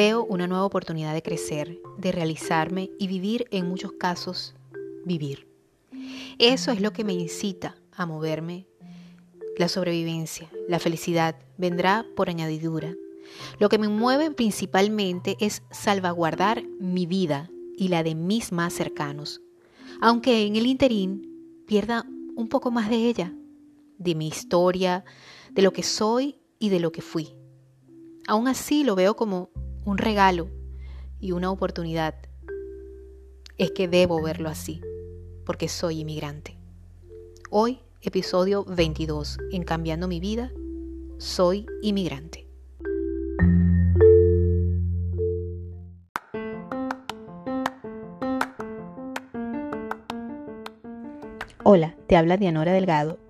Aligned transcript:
veo 0.00 0.24
una 0.24 0.46
nueva 0.46 0.64
oportunidad 0.64 1.12
de 1.12 1.22
crecer, 1.22 1.78
de 1.98 2.10
realizarme 2.10 2.88
y 2.98 3.06
vivir 3.06 3.44
en 3.50 3.68
muchos 3.68 3.92
casos, 3.92 4.54
vivir. 5.04 5.46
Eso 6.38 6.72
es 6.72 6.80
lo 6.80 6.94
que 6.94 7.04
me 7.04 7.12
incita 7.12 7.76
a 7.92 8.06
moverme. 8.06 8.66
La 9.58 9.68
sobrevivencia, 9.68 10.50
la 10.68 10.78
felicidad 10.78 11.36
vendrá 11.58 12.06
por 12.16 12.30
añadidura. 12.30 12.94
Lo 13.58 13.68
que 13.68 13.76
me 13.76 13.88
mueve 13.88 14.30
principalmente 14.30 15.36
es 15.38 15.64
salvaguardar 15.70 16.62
mi 16.80 17.04
vida 17.04 17.50
y 17.76 17.88
la 17.88 18.02
de 18.02 18.14
mis 18.14 18.52
más 18.52 18.72
cercanos, 18.72 19.42
aunque 20.00 20.46
en 20.46 20.56
el 20.56 20.64
interín 20.64 21.62
pierda 21.66 22.06
un 22.36 22.48
poco 22.48 22.70
más 22.70 22.88
de 22.88 23.06
ella, 23.06 23.34
de 23.98 24.14
mi 24.14 24.28
historia, 24.28 25.04
de 25.50 25.60
lo 25.60 25.74
que 25.74 25.82
soy 25.82 26.38
y 26.58 26.70
de 26.70 26.80
lo 26.80 26.90
que 26.90 27.02
fui. 27.02 27.34
Aún 28.26 28.48
así 28.48 28.82
lo 28.82 28.94
veo 28.94 29.14
como 29.14 29.50
un 29.84 29.98
regalo 29.98 30.48
y 31.18 31.32
una 31.32 31.50
oportunidad. 31.50 32.14
Es 33.56 33.70
que 33.72 33.88
debo 33.88 34.22
verlo 34.22 34.48
así, 34.48 34.80
porque 35.44 35.68
soy 35.68 36.00
inmigrante. 36.00 36.56
Hoy, 37.50 37.80
episodio 38.02 38.64
22, 38.64 39.38
en 39.52 39.64
Cambiando 39.64 40.08
mi 40.08 40.20
vida, 40.20 40.52
soy 41.18 41.66
inmigrante. 41.82 42.46
Hola, 51.62 51.96
te 52.06 52.16
habla 52.16 52.36
Dianora 52.36 52.72
Delgado 52.72 53.29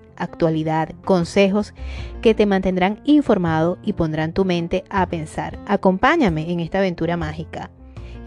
actualidad, 0.21 0.93
consejos 1.03 1.73
que 2.21 2.33
te 2.33 2.45
mantendrán 2.45 3.01
informado 3.03 3.77
y 3.83 3.93
pondrán 3.93 4.33
tu 4.33 4.45
mente 4.45 4.83
a 4.89 5.07
pensar. 5.07 5.59
Acompáñame 5.67 6.51
en 6.51 6.59
esta 6.59 6.79
aventura 6.79 7.17
mágica, 7.17 7.71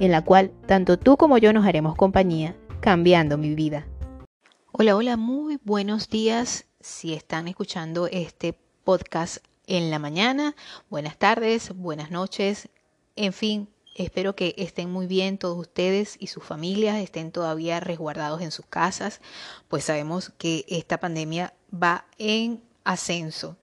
en 0.01 0.11
la 0.11 0.23
cual 0.23 0.51
tanto 0.67 0.99
tú 0.99 1.17
como 1.17 1.39
yo 1.39 1.53
nos 1.53 1.67
haremos 1.67 1.95
compañía, 1.97 2.57
cambiando 2.81 3.39
mi 3.39 3.55
vida. 3.55 3.87
Hola, 4.73 4.97
hola, 4.97 5.17
muy 5.17 5.59
buenos 5.65 6.09
días. 6.09 6.67
Si 6.81 7.15
están 7.15 7.49
escuchando 7.49 8.09
este 8.09 8.59
podcast 8.83 9.39
en 9.67 9.91
la 9.91 9.99
mañana, 9.99 10.55
buenas 10.91 11.17
tardes, 11.17 11.75
buenas 11.75 12.11
noches, 12.11 12.69
en 13.17 13.33
fin, 13.33 13.69
Espero 13.95 14.35
que 14.35 14.57
estén 14.59 14.91
muy 14.91 15.07
bien 15.07 15.39
todos 15.39 15.57
ustedes 15.57 16.17
y 16.19 16.27
sus 16.27 16.43
familias, 16.43 16.99
estén 16.99 17.31
todavía 17.31 17.79
resguardados 17.79 18.43
en 18.43 18.51
sus 18.51 18.67
casas, 18.67 19.21
pues 19.69 19.85
sabemos 19.85 20.33
que 20.37 20.65
esta 20.69 20.99
pandemia 20.99 21.55
va 21.75 22.07
en 22.19 22.63
ascenso. 22.85 23.57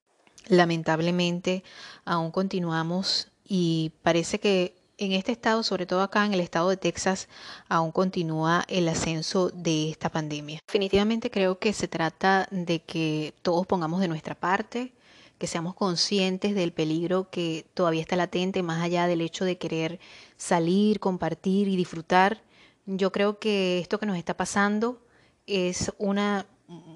Lamentablemente 0.47 1.63
aún 2.03 2.31
continuamos 2.31 3.29
y 3.47 3.91
parece 4.03 4.39
que 4.39 4.75
en 4.97 5.13
este 5.13 5.31
estado, 5.31 5.63
sobre 5.63 5.87
todo 5.87 6.03
acá 6.03 6.25
en 6.25 6.33
el 6.33 6.39
estado 6.41 6.69
de 6.69 6.77
Texas, 6.77 7.27
aún 7.67 7.91
continúa 7.91 8.63
el 8.67 8.87
ascenso 8.87 9.49
de 9.49 9.89
esta 9.89 10.09
pandemia. 10.09 10.59
Definitivamente 10.67 11.31
creo 11.31 11.57
que 11.57 11.73
se 11.73 11.87
trata 11.87 12.47
de 12.51 12.83
que 12.83 13.33
todos 13.41 13.65
pongamos 13.65 13.99
de 13.99 14.07
nuestra 14.07 14.35
parte, 14.35 14.93
que 15.39 15.47
seamos 15.47 15.73
conscientes 15.73 16.53
del 16.53 16.71
peligro 16.71 17.31
que 17.31 17.65
todavía 17.73 18.01
está 18.01 18.15
latente, 18.15 18.61
más 18.61 18.83
allá 18.83 19.07
del 19.07 19.21
hecho 19.21 19.43
de 19.43 19.57
querer 19.57 19.99
salir, 20.37 20.99
compartir 20.99 21.67
y 21.67 21.75
disfrutar. 21.75 22.43
Yo 22.85 23.11
creo 23.11 23.39
que 23.39 23.79
esto 23.79 23.99
que 23.99 24.05
nos 24.05 24.17
está 24.17 24.37
pasando 24.37 25.01
es 25.47 25.91
una, 25.97 26.45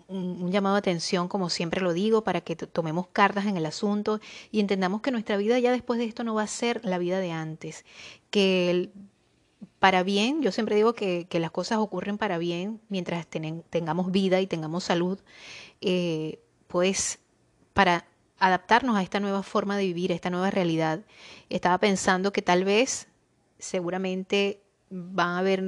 un, 0.08 0.52
llamado 0.52 0.76
de 0.76 0.80
atención, 0.80 1.28
como 1.28 1.50
siempre 1.50 1.82
lo 1.82 1.94
digo, 1.94 2.24
para 2.24 2.42
que 2.42 2.56
tomemos 2.56 3.08
cartas 3.08 3.46
en 3.46 3.58
el 3.58 3.66
asunto 3.66 4.20
y 4.52 4.60
entendamos 4.60 5.02
que 5.02 5.12
nuestra 5.12 5.38
vida 5.38 5.60
ya 5.60 5.72
después 5.72 6.00
de 6.00 6.06
esto 6.06 6.24
no 6.24 6.36
va 6.36 6.44
a 6.44 6.48
ser 6.48 6.84
la 6.84 6.98
vida 6.98 7.20
de 7.20 7.32
antes, 7.32 7.86
que 8.30 8.92
para 9.80 10.04
bien, 10.04 10.42
yo 10.42 10.52
siempre 10.52 10.76
digo 10.76 10.94
que, 10.94 11.28
las 11.32 11.52
cosas 11.52 11.80
ocurren 11.80 12.18
para 12.18 12.38
bien 12.38 12.82
mientras 12.90 13.28
tengamos 13.28 14.12
vida 14.12 14.42
y 14.42 14.48
tengamos 14.48 14.84
salud, 14.84 15.20
eh, 15.82 16.40
pues 16.68 17.20
para 17.74 18.06
adaptarnos 18.40 18.96
a 18.96 19.04
esta 19.04 19.20
nueva 19.20 19.44
forma 19.44 19.78
de 19.78 19.86
vivir, 19.86 20.12
a 20.12 20.16
esta 20.16 20.30
nueva 20.30 20.50
realidad. 20.50 21.02
Estaba 21.50 21.78
pensando 21.78 22.32
que 22.32 22.42
tal 22.42 22.64
vez, 22.64 23.08
seguramente, 23.60 24.62
van 24.90 25.30
a 25.30 25.40
haber 25.40 25.64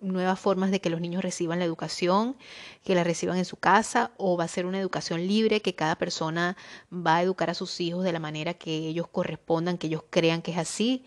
nuevas 0.00 0.38
formas 0.38 0.70
de 0.70 0.80
que 0.80 0.90
los 0.90 1.00
niños 1.00 1.22
reciban 1.22 1.58
la 1.58 1.64
educación, 1.64 2.36
que 2.84 2.94
la 2.94 3.04
reciban 3.04 3.38
en 3.38 3.44
su 3.44 3.56
casa, 3.56 4.12
o 4.16 4.36
va 4.36 4.44
a 4.44 4.48
ser 4.48 4.66
una 4.66 4.80
educación 4.80 5.26
libre, 5.26 5.62
que 5.62 5.74
cada 5.74 5.96
persona 5.96 6.56
va 6.92 7.16
a 7.16 7.22
educar 7.22 7.50
a 7.50 7.54
sus 7.54 7.80
hijos 7.80 8.04
de 8.04 8.12
la 8.12 8.20
manera 8.20 8.54
que 8.54 8.70
ellos 8.88 9.08
correspondan, 9.08 9.78
que 9.78 9.86
ellos 9.88 10.04
crean 10.10 10.42
que 10.42 10.52
es 10.52 10.58
así. 10.58 11.04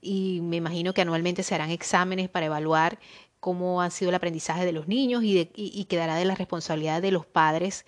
Y 0.00 0.40
me 0.42 0.56
imagino 0.56 0.94
que 0.94 1.02
anualmente 1.02 1.42
se 1.42 1.54
harán 1.54 1.70
exámenes 1.70 2.28
para 2.28 2.46
evaluar 2.46 2.98
cómo 3.40 3.82
ha 3.82 3.90
sido 3.90 4.08
el 4.10 4.14
aprendizaje 4.14 4.64
de 4.64 4.72
los 4.72 4.88
niños 4.88 5.22
y, 5.22 5.50
y, 5.54 5.84
quedará 5.84 6.16
de 6.16 6.24
la 6.24 6.34
responsabilidad 6.34 7.02
de 7.02 7.12
los 7.12 7.26
padres 7.26 7.84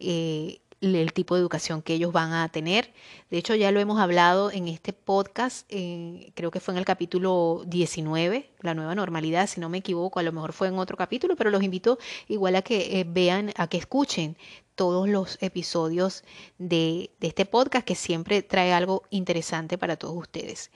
eh, 0.00 0.60
el 0.84 1.12
tipo 1.12 1.34
de 1.34 1.40
educación 1.40 1.82
que 1.82 1.94
ellos 1.94 2.12
van 2.12 2.32
a 2.32 2.48
tener. 2.48 2.92
De 3.30 3.38
hecho, 3.38 3.54
ya 3.54 3.70
lo 3.70 3.80
hemos 3.80 3.98
hablado 3.98 4.50
en 4.50 4.68
este 4.68 4.92
podcast, 4.92 5.68
creo 5.68 6.50
que 6.50 6.60
fue 6.60 6.74
en 6.74 6.78
el 6.78 6.84
capítulo 6.84 7.62
19, 7.66 8.50
la 8.60 8.74
nueva 8.74 8.94
normalidad, 8.94 9.46
si 9.46 9.60
no 9.60 9.68
me 9.68 9.78
equivoco, 9.78 10.18
a 10.18 10.22
lo 10.22 10.32
mejor 10.32 10.52
fue 10.52 10.68
en 10.68 10.78
otro 10.78 10.96
capítulo, 10.96 11.36
pero 11.36 11.50
los 11.50 11.62
invito 11.62 11.98
igual 12.28 12.56
a 12.56 12.62
que 12.62 13.00
eh, 13.00 13.04
vean, 13.06 13.52
a 13.56 13.66
que 13.68 13.76
escuchen 13.76 14.36
todos 14.74 15.08
los 15.08 15.38
episodios 15.40 16.24
de, 16.58 17.10
este 17.20 17.46
podcast 17.46 17.86
que 17.86 17.94
siempre 17.94 18.42
trae 18.42 18.72
algo 18.72 19.02
interesante 19.10 19.78
para 19.78 19.96
todos 19.96 20.16
ustedes. 20.16 20.70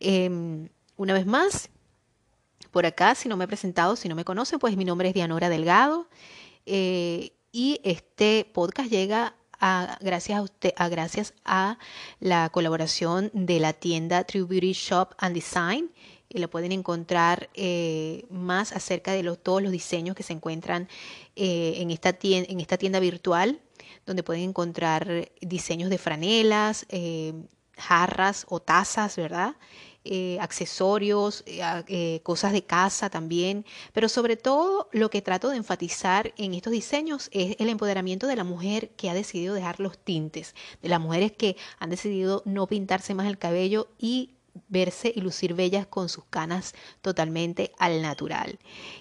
Em, 0.00 0.68
una 0.96 1.14
vez 1.14 1.26
más, 1.26 1.68
por 2.70 2.86
acá, 2.86 3.14
si 3.14 3.28
no 3.28 3.36
me 3.36 3.44
he 3.44 3.48
presentado, 3.48 3.96
si 3.96 4.08
no 4.08 4.14
me 4.14 4.24
conocen, 4.24 4.58
pues 4.58 4.76
mi 4.76 4.84
nombre 4.84 5.08
es 5.08 5.14
Dianora 5.14 5.48
Delgado. 5.48 6.08
Eh, 6.64 7.32
y 7.52 7.80
este 7.84 8.48
podcast 8.50 8.90
llega 8.90 9.36
gracias, 10.00 10.38
a 10.38 10.42
usted, 10.42 10.72
a, 10.76 10.88
gracias 10.88 11.34
a 11.44 11.78
la 12.20 12.48
colaboración 12.50 13.30
de 13.32 13.60
la 13.60 13.72
tienda 13.72 14.24
True 14.24 14.44
Beauty 14.44 14.72
Shop 14.72 15.14
and 15.18 15.34
Design. 15.34 15.90
Y 16.28 16.38
lo 16.38 16.48
pueden 16.48 16.72
encontrar 16.72 17.50
eh, 17.54 18.24
más 18.30 18.72
acerca 18.72 19.12
de 19.12 19.22
todos 19.36 19.62
los 19.62 19.70
diseños 19.70 20.16
que 20.16 20.22
se 20.22 20.32
encuentran 20.32 20.88
eh, 21.36 21.74
en, 21.76 21.90
esta 21.90 22.14
tienda, 22.14 22.50
en 22.50 22.58
esta 22.58 22.78
tienda 22.78 23.00
virtual, 23.00 23.60
donde 24.06 24.22
pueden 24.22 24.42
encontrar 24.42 25.30
diseños 25.42 25.90
de 25.90 25.98
franelas, 25.98 26.86
eh, 26.88 27.34
jarras 27.76 28.46
o 28.48 28.60
tazas, 28.60 29.16
¿verdad? 29.16 29.56
Eh, 30.04 30.36
accesorios, 30.40 31.44
eh, 31.46 31.62
eh, 31.86 32.20
cosas 32.24 32.50
de 32.50 32.64
casa 32.64 33.08
también, 33.08 33.64
pero 33.92 34.08
sobre 34.08 34.36
todo 34.36 34.88
lo 34.90 35.10
que 35.10 35.22
trato 35.22 35.48
de 35.48 35.56
enfatizar 35.56 36.34
en 36.36 36.54
estos 36.54 36.72
diseños 36.72 37.28
es 37.30 37.54
el 37.60 37.68
empoderamiento 37.68 38.26
de 38.26 38.34
la 38.34 38.42
mujer 38.42 38.90
que 38.96 39.10
ha 39.10 39.14
decidido 39.14 39.54
dejar 39.54 39.78
los 39.78 39.96
tintes, 39.96 40.56
de 40.82 40.88
las 40.88 41.00
mujeres 41.00 41.30
que 41.30 41.56
han 41.78 41.90
decidido 41.90 42.42
no 42.46 42.66
pintarse 42.66 43.14
más 43.14 43.28
el 43.28 43.38
cabello 43.38 43.86
y 43.96 44.30
verse 44.68 45.12
y 45.14 45.20
lucir 45.20 45.54
bellas 45.54 45.86
con 45.86 46.08
sus 46.08 46.24
canas 46.24 46.74
totalmente 47.00 47.70
al 47.78 48.02
natural. 48.02 48.58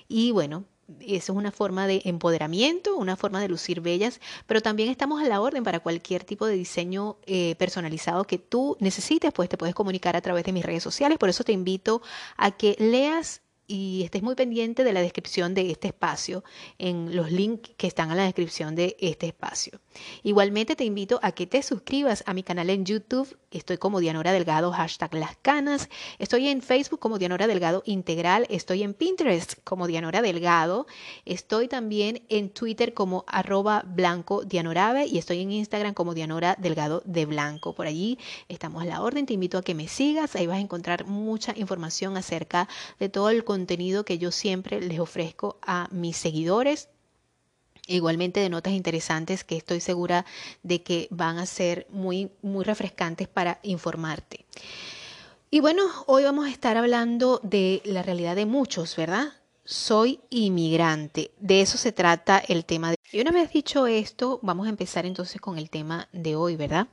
Y 0.07 0.29
bueno, 0.29 0.65
es 0.99 1.29
una 1.29 1.51
forma 1.51 1.87
de 1.87 2.01
empoderamiento, 2.05 2.95
una 2.95 3.15
forma 3.15 3.41
de 3.41 3.47
lucir 3.47 3.81
bellas, 3.81 4.19
pero 4.45 4.61
también 4.61 4.89
estamos 4.89 5.21
a 5.21 5.27
la 5.27 5.41
orden 5.41 5.63
para 5.63 5.79
cualquier 5.79 6.23
tipo 6.23 6.45
de 6.45 6.55
diseño 6.55 7.17
eh, 7.25 7.55
personalizado 7.55 8.25
que 8.25 8.37
tú 8.37 8.77
necesites, 8.79 9.31
pues 9.33 9.49
te 9.49 9.57
puedes 9.57 9.75
comunicar 9.75 10.15
a 10.15 10.21
través 10.21 10.43
de 10.43 10.51
mis 10.51 10.65
redes 10.65 10.83
sociales. 10.83 11.17
Por 11.17 11.29
eso 11.29 11.43
te 11.43 11.53
invito 11.53 12.01
a 12.37 12.51
que 12.51 12.75
leas 12.79 13.41
y 13.67 14.03
estés 14.03 14.21
muy 14.21 14.35
pendiente 14.35 14.83
de 14.83 14.91
la 14.91 15.01
descripción 15.01 15.53
de 15.53 15.71
este 15.71 15.87
espacio 15.87 16.43
en 16.77 17.15
los 17.15 17.31
links 17.31 17.71
que 17.77 17.87
están 17.87 18.11
en 18.11 18.17
la 18.17 18.23
descripción 18.23 18.75
de 18.75 18.97
este 18.99 19.27
espacio. 19.27 19.79
Igualmente 20.23 20.75
te 20.75 20.83
invito 20.83 21.19
a 21.23 21.31
que 21.31 21.47
te 21.47 21.63
suscribas 21.63 22.23
a 22.27 22.33
mi 22.33 22.43
canal 22.43 22.69
en 22.69 22.85
YouTube. 22.85 23.37
Estoy 23.51 23.77
como 23.77 23.99
Dianora 23.99 24.31
Delgado, 24.31 24.71
hashtag 24.71 25.13
Las 25.13 25.35
Canas. 25.41 25.89
Estoy 26.19 26.47
en 26.47 26.61
Facebook 26.61 26.99
como 27.01 27.19
Dianora 27.19 27.47
Delgado 27.47 27.83
Integral. 27.85 28.47
Estoy 28.49 28.81
en 28.81 28.93
Pinterest 28.93 29.55
como 29.65 29.87
Dianora 29.87 30.21
Delgado. 30.21 30.87
Estoy 31.25 31.67
también 31.67 32.23
en 32.29 32.49
Twitter 32.49 32.93
como 32.93 33.25
arroba 33.27 33.83
blanco 33.85 34.43
y 34.49 35.17
estoy 35.17 35.41
en 35.41 35.51
Instagram 35.51 35.93
como 35.93 36.13
Dianora 36.13 36.55
Delgado 36.59 37.03
de 37.03 37.25
Blanco. 37.25 37.75
Por 37.75 37.87
allí 37.87 38.17
estamos 38.47 38.83
a 38.83 38.85
la 38.85 39.01
orden. 39.01 39.25
Te 39.25 39.33
invito 39.33 39.57
a 39.57 39.63
que 39.63 39.75
me 39.75 39.89
sigas. 39.89 40.37
Ahí 40.37 40.47
vas 40.47 40.57
a 40.57 40.61
encontrar 40.61 41.05
mucha 41.05 41.53
información 41.57 42.15
acerca 42.15 42.69
de 42.99 43.09
todo 43.09 43.29
el 43.29 43.43
contenido 43.43 44.05
que 44.05 44.17
yo 44.17 44.31
siempre 44.31 44.79
les 44.79 44.99
ofrezco 44.99 45.57
a 45.61 45.89
mis 45.91 46.15
seguidores 46.15 46.87
igualmente 47.87 48.39
de 48.39 48.49
notas 48.49 48.73
interesantes 48.73 49.43
que 49.43 49.57
estoy 49.57 49.79
segura 49.79 50.25
de 50.63 50.81
que 50.81 51.07
van 51.11 51.37
a 51.37 51.45
ser 51.45 51.87
muy, 51.89 52.29
muy 52.41 52.63
refrescantes 52.63 53.27
para 53.27 53.59
informarte. 53.63 54.45
Y 55.49 55.59
bueno, 55.59 55.83
hoy 56.07 56.23
vamos 56.23 56.45
a 56.45 56.49
estar 56.49 56.77
hablando 56.77 57.41
de 57.43 57.81
la 57.83 58.03
realidad 58.03 58.37
de 58.37 58.45
muchos, 58.45 58.95
¿verdad? 58.95 59.33
Soy 59.65 60.21
inmigrante. 60.29 61.31
De 61.39 61.61
eso 61.61 61.77
se 61.77 61.91
trata 61.91 62.39
el 62.39 62.63
tema. 62.63 62.91
De... 62.91 62.95
Y 63.11 63.19
una 63.19 63.31
vez 63.31 63.51
dicho 63.51 63.85
esto, 63.85 64.39
vamos 64.41 64.67
a 64.67 64.69
empezar 64.69 65.05
entonces 65.05 65.41
con 65.41 65.57
el 65.57 65.69
tema 65.69 66.07
de 66.13 66.37
hoy, 66.37 66.55
¿verdad? 66.55 66.87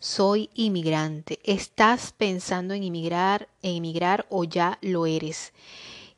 Soy 0.00 0.50
inmigrante. 0.54 1.38
¿Estás 1.44 2.12
pensando 2.12 2.74
en 2.74 2.82
inmigrar, 2.82 3.48
en 3.62 3.74
inmigrar 3.74 4.26
o 4.28 4.42
ya 4.42 4.78
lo 4.82 5.06
eres? 5.06 5.52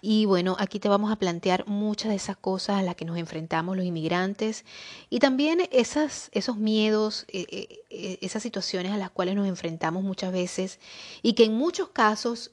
Y 0.04 0.24
bueno, 0.26 0.56
aquí 0.58 0.80
te 0.80 0.88
vamos 0.88 1.12
a 1.12 1.16
plantear 1.16 1.64
muchas 1.68 2.08
de 2.10 2.16
esas 2.16 2.36
cosas 2.36 2.80
a 2.80 2.82
las 2.82 2.96
que 2.96 3.04
nos 3.04 3.16
enfrentamos 3.18 3.76
los 3.76 3.86
inmigrantes 3.86 4.64
y 5.08 5.20
también 5.20 5.60
esas, 5.70 6.28
esos 6.32 6.56
miedos, 6.56 7.24
eh, 7.28 7.46
eh, 7.48 7.84
eh, 7.88 8.18
esas 8.20 8.42
situaciones 8.42 8.90
a 8.90 8.96
las 8.96 9.10
cuales 9.10 9.36
nos 9.36 9.46
enfrentamos 9.46 10.02
muchas 10.02 10.32
veces 10.32 10.80
y 11.22 11.34
que 11.34 11.44
en 11.44 11.54
muchos 11.54 11.90
casos 11.90 12.50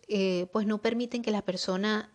pues 0.51 0.67
no 0.67 0.77
permiten 0.77 1.23
que 1.23 1.31
la 1.31 1.41
persona 1.41 2.11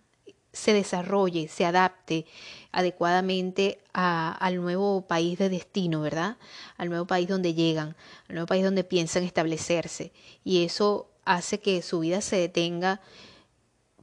se 0.52 0.72
desarrolle, 0.72 1.48
se 1.48 1.64
adapte 1.64 2.26
adecuadamente 2.70 3.81
al 3.92 4.54
nuevo 4.62 5.08
país 5.08 5.36
de 5.36 5.48
destino, 5.48 6.00
¿verdad? 6.00 6.36
Al 6.76 6.90
nuevo 6.90 7.08
país 7.08 7.26
donde 7.26 7.54
llegan, 7.54 7.96
al 8.28 8.36
nuevo 8.36 8.46
país 8.46 8.62
donde 8.62 8.84
piensan 8.84 9.25
establecerse. 9.25 10.12
Y 10.44 10.64
eso 10.64 11.10
hace 11.25 11.58
que 11.58 11.82
su 11.82 11.98
vida 11.98 12.20
se 12.20 12.36
detenga 12.36 13.00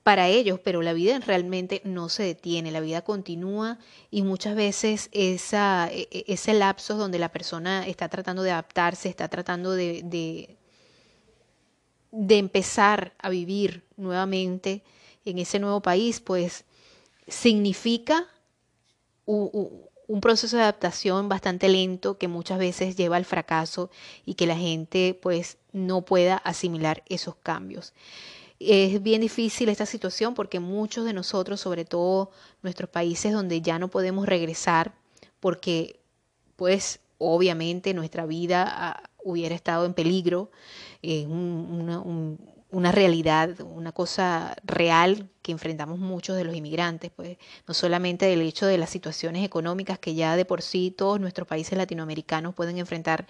para 0.04 0.28
ellos, 0.28 0.60
pero 0.64 0.82
la 0.82 0.94
vida 0.94 1.20
realmente 1.20 1.82
no 1.84 2.10
se 2.10 2.24
detiene, 2.24 2.72
la 2.72 2.80
vida 2.80 3.02
continúa 3.04 3.78
y 4.10 4.24
muchas 4.24 4.56
veces 4.56 5.10
esa, 5.12 5.90
e, 5.92 6.08
e, 6.12 6.26
ese 6.28 6.54
lapso 6.54 6.96
donde 6.96 7.20
la 7.20 7.30
persona 7.30 7.88
está 7.88 8.10
tratando 8.10 8.42
de 8.42 8.52
adaptarse, 8.52 9.10
está 9.10 9.28
tratando 9.28 9.72
de, 9.72 10.02
de, 10.04 10.58
de 12.12 12.38
empezar 12.38 13.14
a 13.20 13.30
vivir 13.30 13.84
nuevamente 13.96 14.84
en 15.24 15.38
ese 15.38 15.60
nuevo 15.60 15.82
país, 15.82 16.20
pues 16.20 16.66
significa 17.28 18.28
un, 19.26 19.70
un 20.12 20.20
proceso 20.20 20.58
de 20.58 20.64
adaptación 20.64 21.30
bastante 21.30 21.70
lento 21.70 22.18
que 22.18 22.28
muchas 22.28 22.60
veces 22.60 22.98
lleva 22.98 23.16
al 23.18 23.26
fracaso 23.26 23.92
y 24.26 24.34
que 24.34 24.48
la 24.48 24.58
gente 24.58 25.18
pues 25.22 25.58
no 25.72 26.02
pueda 26.02 26.38
asimilar 26.38 27.04
esos 27.08 27.36
cambios. 27.36 27.94
Es 28.64 29.02
bien 29.02 29.22
difícil 29.22 29.70
esta 29.70 29.88
situación 29.88 30.36
porque 30.36 30.60
muchos 30.60 31.06
de 31.06 31.14
nosotros, 31.14 31.60
sobre 31.60 31.84
todo 31.84 32.30
nuestros 32.62 32.90
países 32.90 33.34
donde 33.34 33.62
ya 33.62 33.80
no 33.80 33.88
podemos 33.88 34.28
regresar, 34.28 34.94
porque 35.40 36.00
pues 36.56 37.00
obviamente 37.18 37.94
nuestra 37.94 38.26
vida 38.28 38.66
ah, 38.68 39.04
hubiera 39.24 39.56
estado 39.56 39.86
en 39.86 39.94
peligro, 39.94 40.52
es 41.02 41.26
un, 41.26 42.40
una 42.72 42.92
realidad, 42.92 43.60
una 43.62 43.92
cosa 43.92 44.56
real 44.64 45.30
que 45.42 45.52
enfrentamos 45.52 46.00
muchos 46.00 46.38
de 46.38 46.44
los 46.44 46.56
inmigrantes, 46.56 47.12
pues 47.14 47.38
no 47.68 47.74
solamente 47.74 48.26
del 48.26 48.42
hecho 48.42 48.66
de 48.66 48.78
las 48.78 48.90
situaciones 48.90 49.46
económicas 49.46 50.00
que 50.00 50.16
ya 50.16 50.36
de 50.36 50.46
por 50.46 50.62
sí 50.62 50.94
todos 50.96 51.20
nuestros 51.20 51.48
países 51.48 51.78
latinoamericanos 51.78 52.56
pueden 52.56 52.78
enfrentar 52.78 53.28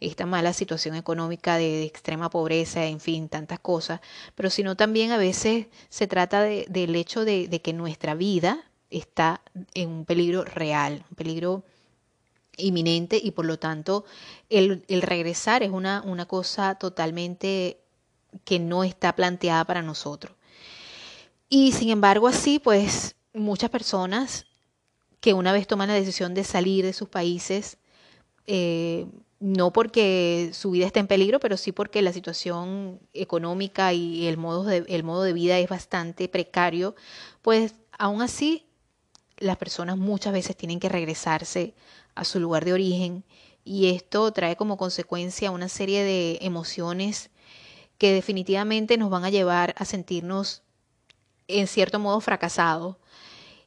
esta 0.00 0.26
mala 0.26 0.52
situación 0.52 0.94
económica 0.94 1.56
de, 1.56 1.84
extrema 1.84 2.30
pobreza, 2.30 2.84
en 2.86 3.00
fin, 3.00 3.28
tantas 3.28 3.58
cosas, 3.58 4.00
pero 4.34 4.48
sino 4.48 4.76
también 4.76 5.10
a 5.10 5.18
veces 5.18 5.66
se 5.88 6.06
trata 6.06 6.42
del 6.42 6.94
hecho 6.94 7.24
de, 7.24 7.48
que 7.62 7.72
nuestra 7.72 8.14
vida 8.14 8.64
está 8.90 9.40
en 9.74 9.88
un 9.88 10.04
peligro 10.04 10.44
real, 10.44 11.04
un 11.10 11.16
peligro 11.16 11.64
inminente 12.56 13.20
y 13.20 13.32
por 13.32 13.44
lo 13.46 13.58
tanto 13.58 14.04
el, 14.48 14.84
el 14.86 15.02
regresar 15.02 15.64
es 15.64 15.70
una, 15.70 16.02
una 16.06 16.26
cosa 16.26 16.76
totalmente 16.76 17.83
que 18.44 18.58
no 18.58 18.84
está 18.84 19.14
planteada 19.14 19.64
para 19.64 19.82
nosotros. 19.82 20.36
Y 21.48 21.72
sin 21.72 21.90
embargo, 21.90 22.26
así, 22.26 22.58
pues 22.58 23.16
muchas 23.32 23.70
personas 23.70 24.46
que 25.20 25.34
una 25.34 25.52
vez 25.52 25.66
toman 25.66 25.88
la 25.88 25.94
decisión 25.94 26.34
de 26.34 26.44
salir 26.44 26.84
de 26.84 26.92
sus 26.92 27.08
países, 27.08 27.78
eh, 28.46 29.06
no 29.40 29.72
porque 29.72 30.50
su 30.52 30.70
vida 30.70 30.86
esté 30.86 31.00
en 31.00 31.06
peligro, 31.06 31.40
pero 31.40 31.56
sí 31.56 31.72
porque 31.72 32.02
la 32.02 32.12
situación 32.12 33.00
económica 33.12 33.92
y 33.92 34.26
el 34.26 34.36
modo 34.36 34.64
de, 34.64 34.84
el 34.88 35.02
modo 35.02 35.22
de 35.22 35.32
vida 35.32 35.58
es 35.58 35.68
bastante 35.68 36.28
precario, 36.28 36.94
pues 37.42 37.74
aún 37.98 38.22
así 38.22 38.66
las 39.38 39.56
personas 39.56 39.96
muchas 39.96 40.32
veces 40.32 40.56
tienen 40.56 40.80
que 40.80 40.88
regresarse 40.88 41.74
a 42.14 42.24
su 42.24 42.40
lugar 42.40 42.64
de 42.64 42.72
origen 42.72 43.24
y 43.64 43.94
esto 43.94 44.30
trae 44.32 44.56
como 44.56 44.76
consecuencia 44.76 45.50
una 45.50 45.68
serie 45.68 46.04
de 46.04 46.38
emociones 46.42 47.30
que 47.98 48.12
definitivamente 48.12 48.96
nos 48.96 49.10
van 49.10 49.24
a 49.24 49.30
llevar 49.30 49.74
a 49.78 49.84
sentirnos 49.84 50.62
en 51.48 51.66
cierto 51.66 51.98
modo 51.98 52.20
fracasados. 52.20 52.96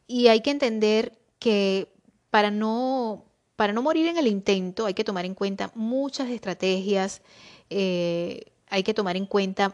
Y 0.08 0.28
hay 0.28 0.42
que 0.42 0.52
entender 0.52 1.18
que 1.40 1.92
para 2.30 2.52
no, 2.52 3.26
para 3.56 3.74
no 3.74 3.82
morir 3.82 4.08
en 4.08 4.18
el 4.18 4.28
intento 4.28 4.86
hay 4.86 4.94
que 4.94 5.04
tomar 5.04 5.26
en 5.26 5.34
cuenta 5.34 5.72
muchas 5.76 6.30
estrategias, 6.30 7.22
eh, 7.70 8.52
hay 8.70 8.84
que 8.84 8.94
tomar 8.94 9.18
en 9.18 9.26
cuenta 9.26 9.74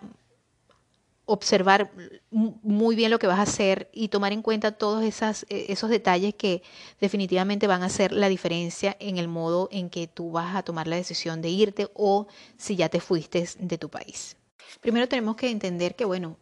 observar 1.25 1.91
muy 2.31 2.95
bien 2.95 3.09
lo 3.09 3.17
que 3.17 3.27
vas 3.27 3.39
a 3.39 3.43
hacer 3.43 3.89
y 3.93 4.09
tomar 4.09 4.33
en 4.33 4.41
cuenta 4.41 4.73
todos 4.73 5.03
e, 5.03 5.43
esos 5.49 5.89
detalles 5.89 6.35
que 6.35 6.63
definitivamente 6.99 7.67
van 7.67 7.81
a 7.81 7.85
hacer 7.85 8.11
la 8.11 8.27
diferencia 8.27 8.97
en 8.99 9.17
el 9.17 9.29
modo 9.29 9.69
en 9.71 9.89
que 9.89 10.07
tú 10.07 10.31
vas 10.31 10.55
a 10.55 10.63
tomar 10.63 10.87
la 10.87 10.97
decisión 10.97 11.41
de 11.41 11.49
irte 11.49 11.89
o 11.93 12.27
si 12.57 12.75
ya 12.75 12.89
te 12.89 12.99
fuiste 12.99 13.47
de 13.57 13.77
tu 13.77 13.89
país. 13.89 14.35
Primero 14.81 15.07
tenemos 15.07 15.35
que 15.35 15.49
entender 15.49 15.95
que, 15.95 16.05
bueno, 16.05 16.37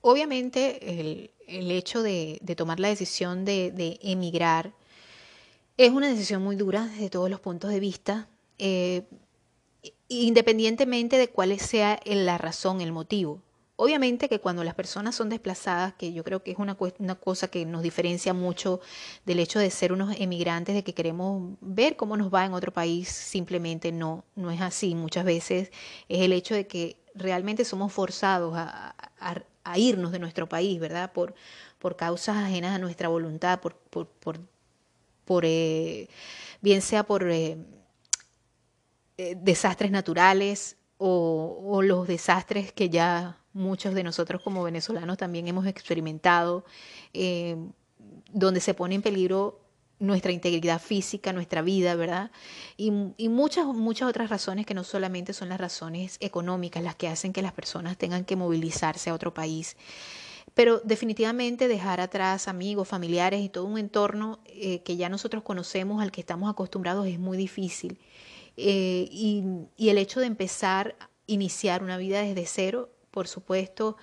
obviamente 0.00 1.00
el, 1.00 1.30
el 1.46 1.70
hecho 1.70 2.02
de, 2.02 2.38
de, 2.42 2.56
tomar 2.56 2.80
la 2.80 2.88
decisión 2.88 3.44
de, 3.44 3.70
de, 3.72 3.98
emigrar 4.02 4.72
es 5.76 5.90
una 5.90 6.08
decisión 6.08 6.42
muy 6.42 6.56
dura 6.56 6.86
desde 6.86 7.10
todos 7.10 7.30
los 7.30 7.40
puntos 7.40 7.70
de 7.70 7.80
vista, 7.80 8.28
eh, 8.58 9.02
independientemente 10.08 11.16
de 11.16 11.28
cuál 11.28 11.58
sea 11.58 12.00
la 12.04 12.38
razón, 12.38 12.80
el 12.80 12.92
motivo. 12.92 13.40
Obviamente 13.76 14.28
que 14.28 14.40
cuando 14.40 14.62
las 14.62 14.74
personas 14.74 15.14
son 15.14 15.30
desplazadas, 15.30 15.94
que 15.94 16.12
yo 16.12 16.22
creo 16.22 16.42
que 16.42 16.50
es 16.50 16.58
una, 16.58 16.76
una, 16.98 17.14
cosa 17.14 17.48
que 17.48 17.64
nos 17.64 17.82
diferencia 17.82 18.34
mucho 18.34 18.80
del 19.24 19.38
hecho 19.38 19.58
de 19.58 19.70
ser 19.70 19.94
unos 19.94 20.14
emigrantes, 20.20 20.74
de 20.74 20.84
que 20.84 20.92
queremos 20.92 21.54
ver 21.62 21.96
cómo 21.96 22.18
nos 22.18 22.32
va 22.32 22.44
en 22.44 22.52
otro 22.52 22.74
país, 22.74 23.08
simplemente 23.08 23.90
no, 23.90 24.24
no 24.36 24.50
es 24.50 24.60
así. 24.60 24.94
Muchas 24.94 25.24
veces 25.24 25.70
es 26.10 26.20
el 26.20 26.34
hecho 26.34 26.54
de 26.54 26.66
que 26.66 26.99
realmente 27.14 27.64
somos 27.64 27.92
forzados 27.92 28.54
a, 28.56 28.94
irnos 29.76 30.10
de 30.10 30.18
nuestro 30.18 30.48
país, 30.48 30.80
¿verdad? 30.80 31.12
Por, 31.12 31.34
por 31.78 31.94
causas 31.94 32.36
ajenas 32.36 32.74
a 32.74 32.78
nuestra 32.78 33.08
voluntad, 33.08 33.60
por, 33.60 33.76
por, 33.76 34.08
por, 35.24 35.44
eh, 35.44 36.08
bien 36.60 36.82
sea 36.82 37.04
por 37.04 37.30
eh, 37.30 37.56
eh, 39.16 39.36
desastres 39.40 39.92
naturales 39.92 40.76
o, 40.98 41.80
los 41.82 42.08
desastres 42.08 42.72
que 42.72 42.90
ya 42.90 43.38
muchos 43.52 43.94
de 43.94 44.02
nosotros 44.02 44.42
como 44.42 44.64
venezolanos 44.64 45.18
también 45.18 45.46
hemos 45.46 45.66
experimentado, 45.66 46.64
donde 48.32 48.60
se 48.60 48.74
pone 48.74 48.96
en 48.96 49.02
peligro 49.02 49.59
nuestra 50.00 50.32
integridad 50.32 50.80
física, 50.80 51.32
nuestra 51.32 51.62
vida, 51.62 51.94
¿verdad? 51.94 52.30
Y, 52.76 52.90
muchas, 53.28 53.66
muchas 53.66 54.08
otras 54.08 54.30
razones 54.30 54.66
que 54.66 54.74
no 54.74 54.82
solamente 54.82 55.32
son 55.34 55.50
las 55.50 55.60
razones 55.60 56.16
económicas 56.20 56.82
las 56.82 56.96
que 56.96 57.06
hacen 57.06 57.32
que 57.32 57.42
las 57.42 57.52
personas 57.52 57.98
tengan 57.98 58.24
que 58.24 58.34
movilizarse 58.34 59.10
a 59.10 59.14
otro 59.14 59.32
país. 59.32 59.76
Pero 60.54 60.80
definitivamente 60.80 61.68
dejar 61.68 62.00
atrás 62.00 62.48
amigos, 62.48 62.88
familiares 62.88 63.42
y 63.42 63.50
todo 63.50 63.66
un 63.66 63.78
entorno 63.78 64.40
eh, 64.46 64.82
que 64.82 64.96
ya 64.96 65.08
nosotros 65.10 65.44
conocemos, 65.44 66.02
al 66.02 66.10
que 66.10 66.22
estamos 66.22 66.50
acostumbrados, 66.50 67.06
es 67.06 67.18
muy 67.18 67.36
difícil. 67.36 67.98
Eh, 68.56 69.06
y, 69.12 69.44
y 69.76 69.90
el 69.90 69.98
hecho 69.98 70.18
de 70.18 70.26
empezar, 70.26 70.96
iniciar 71.26 71.82
una 71.84 71.98
vida 71.98 72.22
desde 72.22 72.46
cero, 72.46 72.90
por 73.10 73.28
supuesto, 73.28 73.96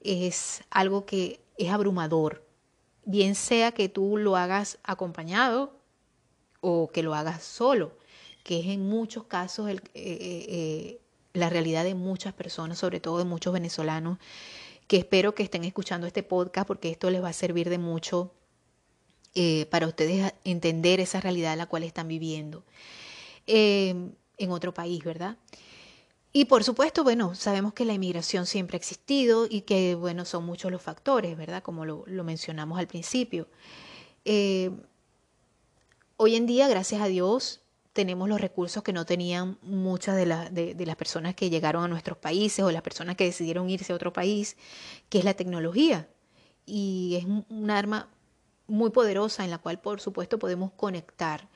es 0.00 0.62
algo 0.70 1.06
que 1.06 1.40
es 1.56 1.70
abrumador 1.70 2.49
bien 3.04 3.34
sea 3.34 3.72
que 3.72 3.88
tú 3.88 4.16
lo 4.16 4.36
hagas 4.36 4.78
acompañado 4.82 5.72
o 6.60 6.90
que 6.92 7.02
lo 7.02 7.14
hagas 7.14 7.42
solo, 7.42 7.92
que 8.42 8.60
es 8.60 8.66
en 8.66 8.88
muchos 8.88 9.24
casos 9.24 9.68
eh, 9.70 9.76
eh, 9.94 10.46
eh, 10.48 11.00
la 11.32 11.48
realidad 11.48 11.84
de 11.84 11.94
muchas 11.94 12.32
personas, 12.32 12.78
sobre 12.78 13.00
todo 13.00 13.18
de 13.18 13.24
muchos 13.24 13.52
venezolanos, 13.52 14.18
que 14.86 14.98
espero 14.98 15.34
que 15.34 15.42
estén 15.42 15.64
escuchando 15.64 16.06
este 16.06 16.22
podcast 16.22 16.66
porque 16.66 16.90
esto 16.90 17.10
les 17.10 17.22
va 17.22 17.28
a 17.28 17.32
servir 17.32 17.70
de 17.70 17.78
mucho 17.78 18.32
para 19.70 19.86
ustedes 19.86 20.34
entender 20.42 20.98
esa 20.98 21.20
realidad 21.20 21.52
en 21.52 21.58
la 21.58 21.66
cual 21.66 21.84
están 21.84 22.08
viviendo 22.08 22.64
en 23.46 24.16
otro 24.50 24.74
país, 24.74 25.04
¿verdad? 25.04 25.36
Y 26.32 26.44
por 26.44 26.62
supuesto, 26.62 27.02
bueno, 27.02 27.34
sabemos 27.34 27.72
que 27.72 27.84
la 27.84 27.92
inmigración 27.92 28.46
siempre 28.46 28.76
ha 28.76 28.78
existido 28.78 29.46
y 29.50 29.62
que, 29.62 29.96
bueno, 29.96 30.24
son 30.24 30.44
muchos 30.44 30.70
los 30.70 30.80
factores, 30.80 31.36
¿verdad? 31.36 31.62
Como 31.62 31.84
lo, 31.84 32.04
mencionamos 32.24 32.78
al 32.78 32.86
principio. 32.86 33.48
Eh, 34.24 34.70
hoy 36.16 36.36
en 36.36 36.46
día, 36.46 36.68
gracias 36.68 37.02
a 37.02 37.06
Dios, 37.06 37.62
tenemos 37.92 38.28
los 38.28 38.40
recursos 38.40 38.84
que 38.84 38.92
no 38.92 39.04
tenían 39.04 39.58
muchas 39.62 40.14
de, 40.14 40.74
de, 40.74 40.86
las 40.86 40.94
personas 40.94 41.34
que 41.34 41.50
llegaron 41.50 41.82
a 41.82 41.88
nuestros 41.88 42.16
países 42.16 42.64
o 42.64 42.70
las 42.70 42.82
personas 42.82 43.16
que 43.16 43.24
decidieron 43.24 43.68
irse 43.68 43.92
a 43.92 43.96
otro 43.96 44.12
país, 44.12 44.56
que 45.08 45.18
es 45.18 45.24
la 45.24 45.34
tecnología. 45.34 46.08
Y 46.64 47.16
es 47.16 47.24
un 47.24 47.70
arma 47.70 48.08
muy 48.70 48.90
poderosa 48.90 49.44
en 49.44 49.50
la 49.50 49.58
cual, 49.58 49.80
por 49.80 50.00
supuesto, 50.00 50.38
podemos 50.38 50.70
conectar. 50.72 51.48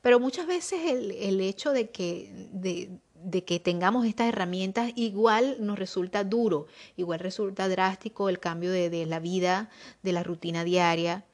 Pero 0.00 0.18
muchas 0.18 0.46
veces 0.46 0.80
el, 0.84 1.40
hecho 1.40 1.72
de 1.72 1.90
que, 1.90 2.98
que 3.44 3.60
tengamos 3.60 4.06
estas 4.06 4.28
herramientas 4.28 4.92
igual 4.96 5.56
nos 5.60 5.78
resulta 5.78 6.24
duro, 6.24 6.66
igual 6.96 7.20
resulta 7.20 7.68
drástico 7.68 8.28
el 8.28 8.38
cambio 8.38 8.70
de, 8.70 8.90
de 8.90 9.06
la 9.06 9.20
vida, 9.20 9.70
de 10.02 10.12
la 10.12 10.22
rutina 10.22 10.64
diaria. 10.64 11.24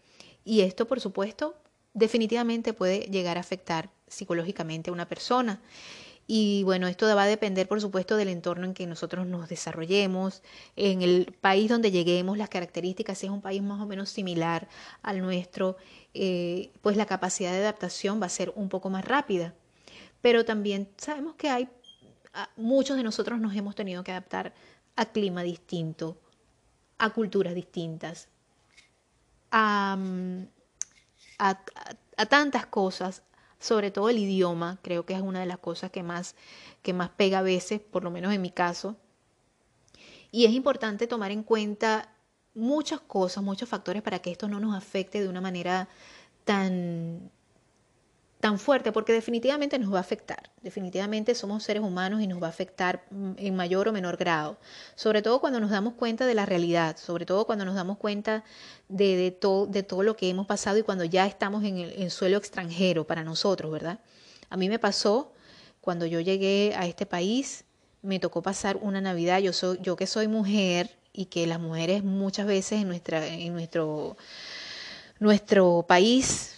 Y 0.45 0.63
esto, 0.63 0.87
por 0.87 1.01
supuesto, 1.01 1.55
definitivamente 1.95 2.73
puede 2.73 3.01
llegar 3.01 3.37
a 3.37 3.41
afectar 3.41 3.91
psicológicamente 4.07 4.91
a 4.91 4.93
una 4.93 5.09
persona. 5.09 5.61
Y 6.31 6.63
bueno, 6.65 6.89
esto 6.89 7.07
va 7.17 7.23
a 7.23 7.27
depender, 7.27 7.67
por 7.67 7.81
supuesto, 7.81 8.19
del 8.19 8.29
entorno 8.29 8.67
en 8.67 8.75
que 8.75 8.87
nosotros 8.87 9.27
nos 9.27 9.49
desarrollemos, 9.49 10.43
en 10.77 11.01
el 11.01 11.35
país 11.41 11.71
donde 11.71 11.91
lleguemos, 11.91 12.37
las 12.37 12.51
características, 12.51 13.17
si 13.17 13.27
es 13.27 13.33
un 13.33 13.41
país 13.41 13.63
más 13.63 13.81
o 13.81 13.87
menos 13.87 14.11
similar 14.11 14.69
al 15.01 15.23
nuestro, 15.23 15.79
eh, 16.13 16.71
pues 16.83 16.99
la 16.99 17.07
capacidad 17.07 17.51
de 17.51 17.61
adaptación 17.61 18.21
va 18.21 18.27
a 18.27 18.29
ser 18.29 18.53
un 18.57 18.69
poco 18.69 18.91
más 18.91 19.07
rápida. 19.07 19.55
Pero 20.21 20.45
también 20.45 20.91
sabemos 20.99 21.35
que 21.37 21.49
hay, 21.49 21.69
muchos 22.57 22.97
de 22.97 23.03
nosotros 23.03 23.41
nos 23.41 23.55
hemos 23.55 23.75
tenido 23.75 24.05
que 24.05 24.13
adaptar 24.13 24.55
a 24.97 25.07
clima 25.07 25.43
distinto, 25.43 26.17
a 26.99 27.11
culturas 27.11 27.55
distintas, 27.55 28.29
a, 29.51 29.97
a 31.39 32.27
tantas 32.27 32.67
cosas, 32.67 33.23
sobre 33.59 33.91
todo 33.91 34.09
el 34.09 34.19
idioma, 34.19 34.79
creo 34.83 35.05
que 35.05 35.15
es 35.15 35.21
una 35.21 35.41
de 35.41 35.47
las 35.47 35.59
cosas 35.59 35.91
que 35.91 36.03
más, 36.03 36.35
que 36.83 36.93
más 36.93 37.11
pega 37.11 37.39
a 37.39 37.43
veces, 37.43 37.81
por 37.81 38.05
lo 38.05 38.11
menos 38.11 38.33
en 38.33 38.43
mi 38.43 38.51
caso. 38.51 38.97
Y 40.31 40.45
es 40.45 40.53
importante 40.53 41.07
tomar 41.07 41.31
en 41.31 41.43
cuenta 41.43 42.13
muchas 42.55 43.01
cosas, 43.01 43.43
muchos 43.43 43.69
factores 43.69 44.03
para 44.03 44.19
que 44.19 44.31
esto 44.31 44.49
no 44.49 44.61
nos 44.61 44.77
afecte 44.77 45.21
de 45.21 45.29
una 45.29 45.41
manera 45.41 45.89
tan, 46.45 47.31
tan 48.41 48.59
fuerte, 48.59 48.93
porque 48.93 49.13
definitivamente 49.13 49.79
nos 49.79 49.93
va 49.93 49.99
a 49.99 50.01
afectar. 50.01 50.51
Definitivamente 50.63 51.35
somos 51.35 51.65
seres 51.65 51.83
humanos 51.83 52.23
y 52.23 52.27
nos 52.29 52.41
va 52.41 52.47
a 52.47 52.51
afectar 52.51 53.05
mm, 53.11 53.33
en 53.37 53.57
mayor 53.57 53.89
o 53.89 53.93
menor 53.93 54.17
grado. 54.17 54.59
Sobre 54.95 55.23
todo 55.23 55.41
cuando 55.41 55.59
nos 55.59 55.71
damos 55.71 55.95
cuenta 55.95 56.25
de 56.25 56.35
la 56.35 56.47
realidad, 56.47 56.97
sobre 56.97 57.27
todo 57.27 57.47
cuando 57.47 57.65
nos 57.65 57.75
damos 57.75 57.99
cuenta 57.99 58.45
de, 58.89 59.17
de, 59.17 59.67
de 59.69 59.83
todo 59.83 60.03
lo 60.03 60.17
que 60.17 60.29
hemos 60.29 60.47
pasado 60.47 60.79
y 60.79 60.83
cuando 60.83 61.05
ya 61.05 61.27
estamos 61.27 61.65
en 61.65 61.79
el 61.79 62.11
suelo 62.11 62.37
extranjero 62.37 63.07
para 63.07 63.25
nosotros, 63.25 63.73
¿verdad? 63.73 63.99
A 64.51 64.57
mí 64.57 64.69
me 64.69 64.79
pasó 64.79 65.33
cuando 65.81 66.07
yo 66.07 66.21
llegué 66.21 66.75
a 66.77 66.87
este 66.87 67.07
país, 67.07 67.65
me 68.03 68.21
tocó 68.21 68.43
pasar 68.43 68.77
una 68.77 69.01
Navidad, 69.01 69.41
yo, 69.41 69.53
soy, 69.53 69.79
yo 69.83 69.97
que 69.97 70.07
soy 70.07 70.29
mujer 70.29 70.97
y 71.13 71.27
que 71.27 71.47
las 71.49 71.59
mujeres 71.59 72.05
muchas 72.05 72.47
veces 72.47 72.83
en, 72.83 72.89
nuestra, 72.89 73.27
en 73.27 73.53
nuestro 73.53 74.17
nuestro 75.19 75.85
país, 75.87 76.58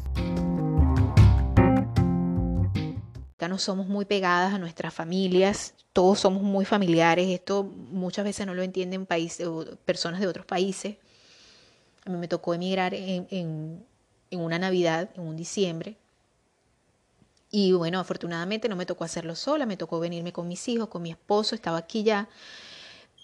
Acá 3.35 3.47
no 3.47 3.57
somos 3.57 3.87
muy 3.87 4.05
pegadas 4.05 4.53
a 4.53 4.59
nuestras 4.59 4.93
familias, 4.93 5.73
todos 5.93 6.19
somos 6.19 6.43
muy 6.43 6.63
familiares, 6.63 7.27
esto 7.29 7.63
muchas 7.63 8.23
veces 8.23 8.45
no 8.45 8.53
lo 8.53 8.61
entienden 8.61 9.05
países, 9.07 9.47
personas 9.83 10.21
de 10.21 10.27
otros 10.27 10.45
países. 10.45 10.97
A 12.05 12.09
mí 12.09 12.17
me 12.17 12.27
tocó 12.27 12.53
emigrar 12.53 12.93
en, 12.93 13.27
en, 13.31 13.85
una 14.39 14.59
Navidad, 14.59 15.09
en 15.15 15.23
un 15.23 15.35
diciembre. 15.35 15.97
Y 17.49 17.73
bueno, 17.73 17.99
afortunadamente 17.99 18.69
no 18.69 18.75
me 18.75 18.85
tocó 18.85 19.03
hacerlo 19.03 19.35
sola, 19.35 19.65
me 19.65 19.75
tocó 19.75 19.99
venirme 19.99 20.31
con 20.31 20.47
mis 20.47 20.67
hijos, 20.69 20.87
con 20.87 21.01
mi 21.01 21.11
esposo, 21.11 21.55
estaba 21.55 21.77
aquí 21.77 22.03
ya. 22.03 22.29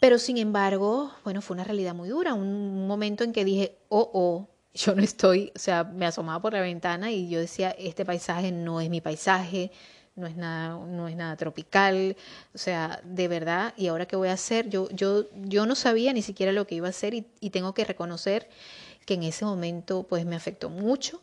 Pero 0.01 0.19
sin 0.19 0.37
embargo, 0.37 1.11
bueno, 1.23 1.41
fue 1.41 1.55
una 1.55 1.63
realidad 1.63 1.95
muy 1.95 2.09
dura, 2.09 2.33
un 2.33 2.87
momento 2.87 3.23
en 3.23 3.33
que 3.33 3.45
dije, 3.45 3.77
oh, 3.89 4.09
oh, 4.13 4.47
yo 4.77 4.95
no 4.95 5.01
estoy, 5.01 5.51
o 5.55 5.59
sea, 5.59 5.83
me 5.83 6.05
asomaba 6.05 6.41
por 6.41 6.53
la 6.53 6.61
ventana 6.61 7.11
y 7.11 7.29
yo 7.29 7.39
decía, 7.39 7.71
este 7.71 8.05
paisaje 8.05 8.51
no 8.51 8.79
es 8.79 8.89
mi 8.89 9.01
paisaje, 9.01 9.71
no 10.15 10.27
es 10.27 10.35
nada, 10.35 10.77
no 10.85 11.07
es 11.07 11.15
nada 11.15 11.35
tropical, 11.35 12.15
o 12.53 12.57
sea, 12.57 13.01
de 13.03 13.27
verdad, 13.27 13.73
y 13.77 13.87
ahora 13.87 14.05
qué 14.05 14.15
voy 14.15 14.29
a 14.29 14.33
hacer, 14.33 14.69
yo, 14.69 14.89
yo, 14.91 15.25
yo 15.35 15.65
no 15.65 15.75
sabía 15.75 16.13
ni 16.13 16.21
siquiera 16.21 16.51
lo 16.51 16.65
que 16.67 16.75
iba 16.75 16.87
a 16.87 16.91
hacer 16.91 17.13
y, 17.13 17.49
tengo 17.49 17.73
que 17.73 17.85
reconocer 17.85 18.49
que 19.05 19.15
en 19.15 19.23
ese 19.23 19.45
momento 19.45 20.03
pues 20.03 20.25
me 20.25 20.35
afectó 20.35 20.69
mucho 20.69 21.21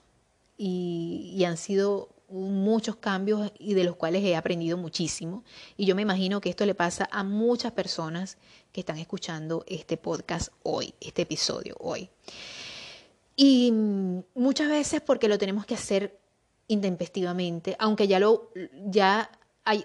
y, 0.56 1.32
y 1.36 1.44
han 1.44 1.56
sido 1.56 2.08
muchos 2.28 2.96
cambios 2.96 3.52
y 3.58 3.74
de 3.74 3.84
los 3.84 3.96
cuales 3.96 4.24
he 4.24 4.34
aprendido 4.34 4.76
muchísimo. 4.76 5.44
Y 5.76 5.86
yo 5.86 5.94
me 5.94 6.02
imagino 6.02 6.40
que 6.40 6.50
esto 6.50 6.66
le 6.66 6.74
pasa 6.74 7.08
a 7.12 7.22
muchas 7.22 7.72
personas 7.72 8.38
que 8.72 8.80
están 8.80 8.98
escuchando 8.98 9.64
este 9.68 9.96
podcast 9.96 10.48
hoy, 10.62 10.94
este 11.00 11.22
episodio 11.22 11.76
hoy. 11.78 12.08
Y 13.36 13.72
muchas 14.34 14.68
veces 14.68 15.00
porque 15.00 15.28
lo 15.28 15.38
tenemos 15.38 15.66
que 15.66 15.74
hacer 15.74 16.18
intempestivamente, 16.68 17.76
aunque 17.78 18.06
ya, 18.06 18.18
lo, 18.20 18.50
ya 18.86 19.30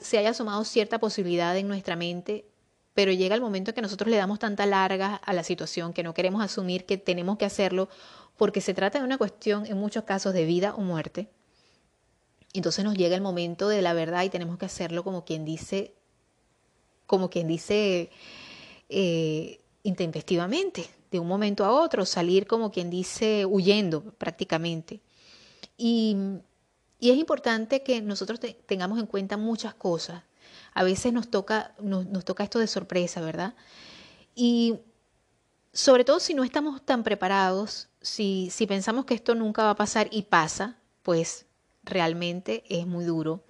se 0.01 0.17
haya 0.17 0.29
asomado 0.31 0.63
cierta 0.63 0.99
posibilidad 0.99 1.57
en 1.57 1.67
nuestra 1.67 1.95
mente, 1.95 2.45
pero 2.93 3.11
llega 3.11 3.35
el 3.35 3.41
momento 3.41 3.71
en 3.71 3.75
que 3.75 3.81
nosotros 3.81 4.09
le 4.09 4.17
damos 4.17 4.39
tanta 4.39 4.65
larga 4.65 5.15
a 5.15 5.33
la 5.33 5.43
situación 5.43 5.93
que 5.93 6.03
no 6.03 6.13
queremos 6.13 6.43
asumir 6.43 6.85
que 6.85 6.97
tenemos 6.97 7.37
que 7.37 7.45
hacerlo 7.45 7.89
porque 8.37 8.61
se 8.61 8.73
trata 8.73 8.99
de 8.99 9.05
una 9.05 9.17
cuestión 9.17 9.65
en 9.65 9.77
muchos 9.77 10.03
casos 10.03 10.33
de 10.33 10.45
vida 10.45 10.73
o 10.75 10.81
muerte. 10.81 11.29
Entonces 12.53 12.83
nos 12.83 12.95
llega 12.95 13.15
el 13.15 13.21
momento 13.21 13.67
de 13.69 13.81
la 13.81 13.93
verdad 13.93 14.23
y 14.23 14.29
tenemos 14.29 14.57
que 14.57 14.65
hacerlo 14.65 15.03
como 15.03 15.23
quien 15.23 15.45
dice, 15.45 15.93
como 17.05 17.29
quien 17.29 17.47
dice, 17.47 18.09
eh, 18.89 19.59
intempestivamente, 19.83 20.89
de 21.11 21.19
un 21.19 21.27
momento 21.27 21.65
a 21.65 21.71
otro, 21.71 22.05
salir 22.05 22.47
como 22.47 22.71
quien 22.71 22.89
dice 22.89 23.45
huyendo 23.45 24.03
prácticamente. 24.17 25.01
Y 25.77 26.15
y 26.99 27.11
es 27.11 27.17
importante 27.17 27.81
que 27.81 28.01
nosotros 28.01 28.39
tengamos 28.65 28.99
en 28.99 29.05
cuenta 29.05 29.37
muchas 29.37 29.73
cosas. 29.73 30.23
A 30.73 30.83
veces 30.83 31.13
nos 31.13 31.29
toca, 31.29 31.73
nos, 31.79 32.25
toca 32.25 32.43
esto 32.43 32.59
de 32.59 32.67
sorpresa, 32.67 33.21
¿verdad? 33.21 33.55
Y 34.35 34.79
sobre 35.71 36.03
todo 36.03 36.19
si 36.19 36.33
no 36.33 36.43
estamos 36.43 36.85
tan 36.85 37.03
preparados, 37.03 37.87
si, 38.01 38.49
si 38.51 38.67
pensamos 38.67 39.05
que 39.05 39.13
esto 39.13 39.33
nunca 39.33 39.63
va 39.63 39.71
a 39.71 39.75
pasar 39.75 40.09
y 40.11 40.23
pasa, 40.23 40.77
pues 41.01 41.45
realmente 41.83 42.63
es 42.69 42.85
muy 42.85 43.05
duro. 43.05 43.45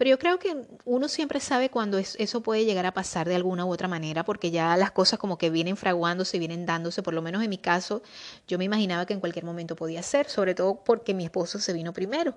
Pero 0.00 0.08
yo 0.08 0.18
creo 0.18 0.38
que 0.38 0.56
uno 0.86 1.08
siempre 1.08 1.40
sabe 1.40 1.68
cuando 1.68 1.98
eso 1.98 2.40
puede 2.40 2.64
llegar 2.64 2.86
a 2.86 2.94
pasar 2.94 3.28
de 3.28 3.34
alguna 3.34 3.66
u 3.66 3.70
otra 3.70 3.86
manera, 3.86 4.24
porque 4.24 4.50
ya 4.50 4.74
las 4.78 4.92
cosas 4.92 5.18
como 5.18 5.36
que 5.36 5.50
vienen 5.50 5.76
fraguándose, 5.76 6.38
vienen 6.38 6.64
dándose, 6.64 7.02
por 7.02 7.12
lo 7.12 7.20
menos 7.20 7.42
en 7.42 7.50
mi 7.50 7.58
caso, 7.58 8.00
yo 8.48 8.56
me 8.56 8.64
imaginaba 8.64 9.04
que 9.04 9.12
en 9.12 9.20
cualquier 9.20 9.44
momento 9.44 9.76
podía 9.76 10.02
ser, 10.02 10.30
sobre 10.30 10.54
todo 10.54 10.82
porque 10.84 11.12
mi 11.12 11.24
esposo 11.24 11.58
se 11.58 11.74
vino 11.74 11.92
primero. 11.92 12.34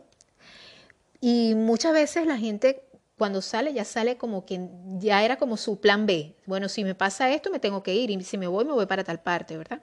Y 1.21 1.55
muchas 1.55 1.93
veces 1.93 2.27
la 2.27 2.37
gente 2.37 2.83
cuando 3.17 3.41
sale 3.41 3.71
ya 3.71 3.85
sale 3.85 4.17
como 4.17 4.45
que 4.45 4.67
ya 4.99 5.23
era 5.23 5.37
como 5.37 5.55
su 5.55 5.79
plan 5.79 6.05
B. 6.05 6.35
Bueno, 6.45 6.67
si 6.67 6.83
me 6.83 6.95
pasa 6.95 7.31
esto, 7.31 7.49
me 7.49 7.59
tengo 7.59 7.81
que 7.81 7.95
ir 7.95 8.11
y 8.11 8.21
si 8.25 8.37
me 8.37 8.47
voy, 8.47 8.65
me 8.65 8.73
voy 8.73 8.87
para 8.87 9.05
tal 9.05 9.21
parte, 9.21 9.55
¿verdad? 9.55 9.81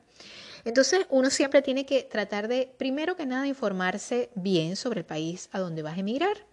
Entonces 0.66 1.06
uno 1.08 1.30
siempre 1.30 1.62
tiene 1.62 1.86
que 1.86 2.02
tratar 2.02 2.46
de, 2.46 2.74
primero 2.76 3.16
que 3.16 3.24
nada, 3.24 3.46
informarse 3.46 4.28
bien 4.34 4.76
sobre 4.76 5.00
el 5.00 5.06
país 5.06 5.48
a 5.52 5.58
donde 5.58 5.80
vas 5.80 5.96
a 5.96 6.00
emigrar. 6.00 6.49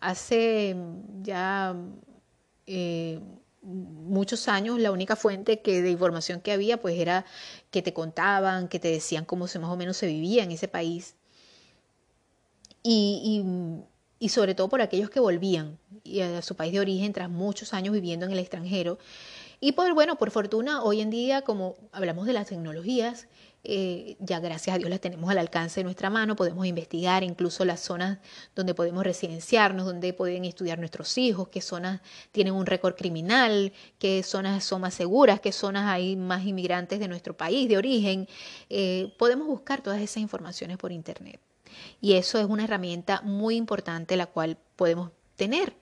Hace 0.00 0.76
ya 1.22 1.74
eh, 2.66 3.20
muchos 3.62 4.48
años 4.48 4.78
la 4.78 4.92
única 4.92 5.16
fuente 5.16 5.60
que, 5.60 5.82
de 5.82 5.90
información 5.90 6.40
que 6.40 6.52
había 6.52 6.80
pues 6.80 6.98
era 6.98 7.24
que 7.70 7.82
te 7.82 7.92
contaban, 7.92 8.68
que 8.68 8.78
te 8.78 8.88
decían 8.88 9.24
cómo 9.24 9.48
se 9.48 9.58
más 9.58 9.70
o 9.70 9.76
menos 9.76 9.96
se 9.96 10.06
vivía 10.06 10.44
en 10.44 10.52
ese 10.52 10.68
país. 10.68 11.16
y 12.82 13.42
y 14.20 14.30
sobre 14.30 14.54
todo 14.54 14.68
por 14.68 14.80
aquellos 14.80 15.10
que 15.10 15.20
volvían 15.20 15.78
a 16.36 16.42
su 16.42 16.56
país 16.56 16.72
de 16.72 16.80
origen 16.80 17.12
tras 17.12 17.30
muchos 17.30 17.72
años 17.72 17.94
viviendo 17.94 18.26
en 18.26 18.32
el 18.32 18.38
extranjero, 18.38 18.98
Y 19.60 19.72
por, 19.72 19.92
bueno, 19.94 20.16
por 20.18 20.30
fortuna, 20.30 20.82
hoy 20.84 21.00
en 21.00 21.10
día, 21.10 21.42
como 21.42 21.76
hablamos 21.92 22.26
de 22.26 22.32
las 22.34 22.48
tecnologías, 22.48 23.28
eh, 23.64 24.16
ya 24.20 24.40
gracias 24.40 24.74
a 24.74 24.78
Dios 24.78 24.88
las 24.90 25.00
tenemos 25.00 25.30
al 25.30 25.38
alcance 25.38 25.80
de 25.80 25.84
nuestra 25.84 26.10
mano, 26.10 26.36
podemos 26.36 26.66
investigar 26.66 27.22
incluso 27.22 27.64
las 27.64 27.80
zonas 27.80 28.18
donde 28.54 28.74
podemos 28.74 29.04
residenciarnos, 29.04 29.86
donde 29.86 30.12
pueden 30.12 30.44
estudiar 30.44 30.78
nuestros 30.78 31.18
hijos, 31.18 31.48
qué 31.48 31.60
zonas 31.60 32.00
tienen 32.32 32.54
un 32.54 32.66
récord 32.66 32.94
criminal, 32.94 33.72
qué 33.98 34.22
zonas 34.22 34.64
son 34.64 34.80
más 34.80 34.94
seguras, 34.94 35.40
qué 35.40 35.52
zonas 35.52 35.86
hay 35.86 36.16
más 36.16 36.44
inmigrantes 36.46 37.00
de 37.00 37.08
nuestro 37.08 37.36
país 37.36 37.68
de 37.68 37.76
origen. 37.76 38.28
Eh, 38.70 39.14
podemos 39.18 39.46
buscar 39.46 39.82
todas 39.82 40.00
esas 40.00 40.18
informaciones 40.18 40.78
por 40.78 40.92
Internet. 40.92 41.40
Y 42.00 42.14
eso 42.14 42.38
es 42.38 42.46
una 42.46 42.64
herramienta 42.64 43.20
muy 43.22 43.56
importante 43.56 44.16
la 44.16 44.26
cual 44.26 44.56
podemos 44.76 45.10
tener. 45.36 45.74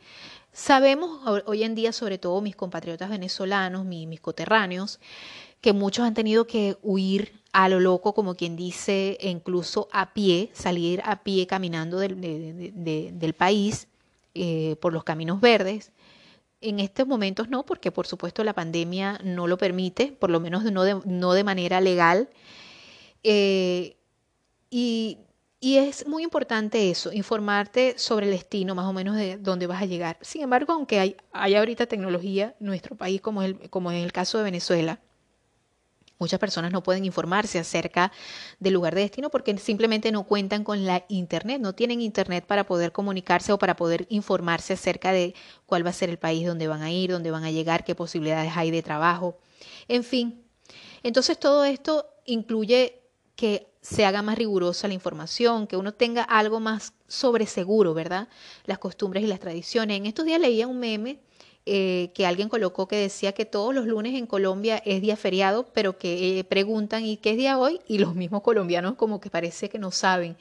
Sabemos 0.53 1.21
hoy 1.45 1.65
en 1.65 1.75
día, 1.75 1.93
sobre 1.93 2.17
todo 2.17 2.41
mis 2.41 2.57
compatriotas 2.57 3.11
venezolanos, 3.11 3.85
mis, 3.85 4.21
coterráneos, 4.21 5.01
que 5.61 5.75
muchos 5.75 6.07
han 6.07 6.15
tenido 6.15 6.47
que 6.47 6.79
huir 6.83 7.43
a 7.57 7.71
lo 7.71 7.81
loco, 7.81 8.13
como 8.13 8.35
quien 8.35 8.55
dice, 8.55 9.17
e 9.19 9.31
incluso 9.31 9.89
a 9.91 10.13
pie, 10.13 10.51
salir 10.53 11.01
a 11.07 11.23
pie 11.23 11.47
caminando 11.47 11.99
del, 11.99 13.35
país 13.35 13.89
eh, 14.35 14.77
por 14.79 14.93
los 14.93 15.05
caminos 15.05 15.41
verdes. 15.41 15.91
En 16.61 16.81
estos 16.81 17.07
momentos 17.07 17.49
no, 17.49 17.65
porque 17.65 17.91
por 17.91 18.07
supuesto 18.07 18.45
la 18.45 18.53
pandemia 18.53 19.19
no 19.25 19.47
lo 19.47 19.57
permite, 19.57 20.13
por 20.13 20.29
lo 20.29 20.39
menos 20.39 20.65
no 20.71 20.85
de, 20.85 21.01
no 21.07 21.33
de 21.33 21.45
manera 21.45 21.81
legal. 21.81 22.29
Eh, 23.23 23.97
y 24.69 25.19
y 25.59 25.79
es 25.79 26.07
muy 26.07 26.23
importante 26.23 26.91
eso, 26.91 27.13
informarte 27.13 27.95
sobre 27.99 28.27
el 28.27 28.33
destino 28.33 28.75
más 28.75 28.87
o 28.87 28.93
menos 28.93 29.17
de 29.17 29.39
dónde 29.39 29.67
vas 29.67 29.83
a 29.83 29.87
llegar. 29.87 30.19
Sin 30.21 30.43
embargo, 30.43 30.75
aunque 30.75 31.01
hay, 31.01 31.17
ahorita 31.33 31.87
tecnología 31.87 32.55
nuestro 32.61 32.95
país, 32.95 33.23
como 33.23 33.43
el, 33.43 33.71
como 33.71 33.91
es 33.91 34.05
el 34.05 34.13
caso 34.13 34.37
de 34.39 34.45
Venezuela, 34.45 35.01
muchas 36.19 36.41
personas 36.41 36.73
no 36.73 36.83
pueden 36.83 37.05
informarse 37.05 37.59
acerca 37.59 38.13
del 38.59 38.75
lugar 38.75 38.95
de 38.95 39.03
destino 39.03 39.31
porque 39.31 39.57
simplemente 39.59 40.13
no 40.13 40.25
cuentan 40.25 40.65
con 40.65 40.85
la 40.85 41.05
Internet, 41.09 41.61
no 41.61 41.75
tienen 41.75 42.01
Internet 42.01 42.47
para 42.47 42.65
poder 42.65 42.93
comunicarse 42.93 43.53
o 43.53 43.59
para 43.59 43.77
poder 43.77 44.07
informarse 44.09 44.73
acerca 44.75 45.13
de 45.13 45.35
cuál 45.67 45.85
va 45.85 45.91
a 45.91 45.95
ser 45.95 46.11
el 46.11 46.19
país 46.19 46.47
donde 46.47 46.69
van 46.69 46.83
a 46.83 46.91
ir, 46.91 47.11
dónde 47.11 47.31
van 47.31 47.45
a 47.45 47.51
llegar, 47.51 47.85
qué 47.85 47.95
posibilidades 47.95 48.53
hay 48.57 48.71
de 48.71 48.83
trabajo, 48.83 49.39
en 49.89 50.05
fin. 50.05 50.43
Entonces 51.03 51.39
todo 51.39 51.65
esto 51.65 52.07
incluye 52.25 53.03
que 53.37 53.73
se 53.81 54.05
haga 54.05 54.23
más 54.23 54.37
rigurosa 54.37 54.89
la 54.89 54.95
información, 54.95 55.67
que 55.69 55.77
uno 55.77 55.95
tenga 55.95 56.23
algo 56.23 56.59
más 56.59 56.95
sobre 57.07 57.47
seguro, 57.47 57.95
¿verdad? 57.95 58.29
Las 58.65 58.79
costumbres 58.79 59.23
y 59.23 59.29
las 59.29 59.39
tradiciones. 59.39 59.97
En 59.99 60.07
estos 60.07 60.25
días 60.25 60.41
leía 60.41 60.67
un 60.67 60.81
meme 60.81 61.21
eh, 61.69 62.13
que 62.15 62.27
alguien 62.27 62.49
colocó 62.49 62.87
que 62.87 62.95
decía 62.95 63.33
que 63.33 63.45
todos 63.45 63.75
los 63.75 63.87
lunes 63.87 64.15
en 64.15 64.29
Colombia 64.29 64.81
es 64.85 65.03
día 65.03 65.17
feriado, 65.17 65.67
pero 65.73 65.99
que 65.99 66.39
eh, 66.39 66.45
preguntan 66.45 67.05
¿y 67.05 67.17
qué 67.17 67.33
es 67.33 67.37
día 67.37 67.59
hoy? 67.59 67.81
Y 67.89 67.99
los 67.99 68.15
mismos 68.15 68.43
colombianos 68.43 68.95
como 68.95 69.21
que 69.21 69.31
parece 69.31 69.69
que 69.69 69.81
no 69.81 69.91
saben 69.91 70.37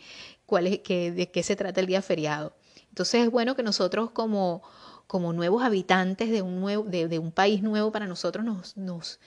cuál 0.45 0.67
es, 0.67 0.79
que, 0.79 1.11
de 1.11 1.31
qué 1.31 1.41
se 1.41 1.55
trata 1.55 1.81
el 1.81 1.87
día 1.87 2.03
feriado. 2.03 2.53
Entonces 2.89 3.23
es 3.23 3.31
bueno 3.31 3.55
que 3.55 3.63
nosotros 3.63 4.11
como, 4.11 4.61
como 5.07 5.33
nuevos 5.33 5.63
habitantes 5.63 6.29
de 6.29 6.43
un, 6.43 6.61
nuevo, 6.61 6.83
de, 6.83 7.07
de 7.07 7.17
un 7.17 7.31
país 7.31 7.63
nuevo 7.63 7.91
para 7.91 8.05
nosotros 8.05 8.45
nos, 8.45 8.77
nos 8.77 9.19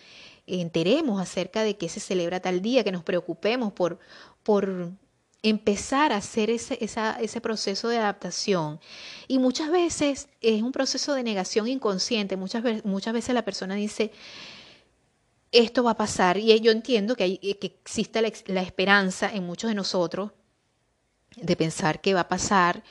enteremos 0.46 1.20
acerca 1.20 1.64
de 1.64 1.76
qué 1.76 1.88
se 1.88 1.98
celebra 1.98 2.38
tal 2.38 2.62
día, 2.62 2.84
que 2.84 2.92
nos 2.92 3.02
preocupemos 3.02 3.72
por, 3.72 3.98
por 4.44 4.92
empezar 5.42 6.12
a 6.12 6.16
hacer 6.16 6.50
ese, 6.50 6.78
ese 6.80 7.40
proceso 7.40 7.88
de 7.88 7.98
adaptación. 7.98 8.80
Y 9.28 9.38
muchas 9.38 9.70
veces 9.70 10.28
es 10.40 10.62
un 10.62 10.72
proceso 10.72 11.14
de 11.14 11.22
negación 11.22 11.68
inconsciente. 11.68 12.36
Muchas, 12.36 12.62
veces, 12.62 12.84
muchas 12.84 13.12
veces 13.12 13.34
la 13.34 13.44
persona 13.44 13.74
dice, 13.74 14.12
esto 15.52 15.84
va 15.84 15.92
a 15.92 15.96
pasar. 15.96 16.38
Y 16.38 16.58
yo 16.60 16.72
entiendo 16.72 17.14
que, 17.14 17.24
hay, 17.24 17.38
que 17.38 17.66
existe 17.66 18.20
la, 18.20 18.32
la, 18.46 18.62
esperanza 18.62 19.32
en 19.32 19.44
muchos 19.44 19.68
de 19.68 19.74
nosotros 19.74 20.32
de 21.36 21.56
pensar 21.56 22.00
que 22.00 22.14
va 22.14 22.20
a 22.20 22.28
pasar 22.28 22.82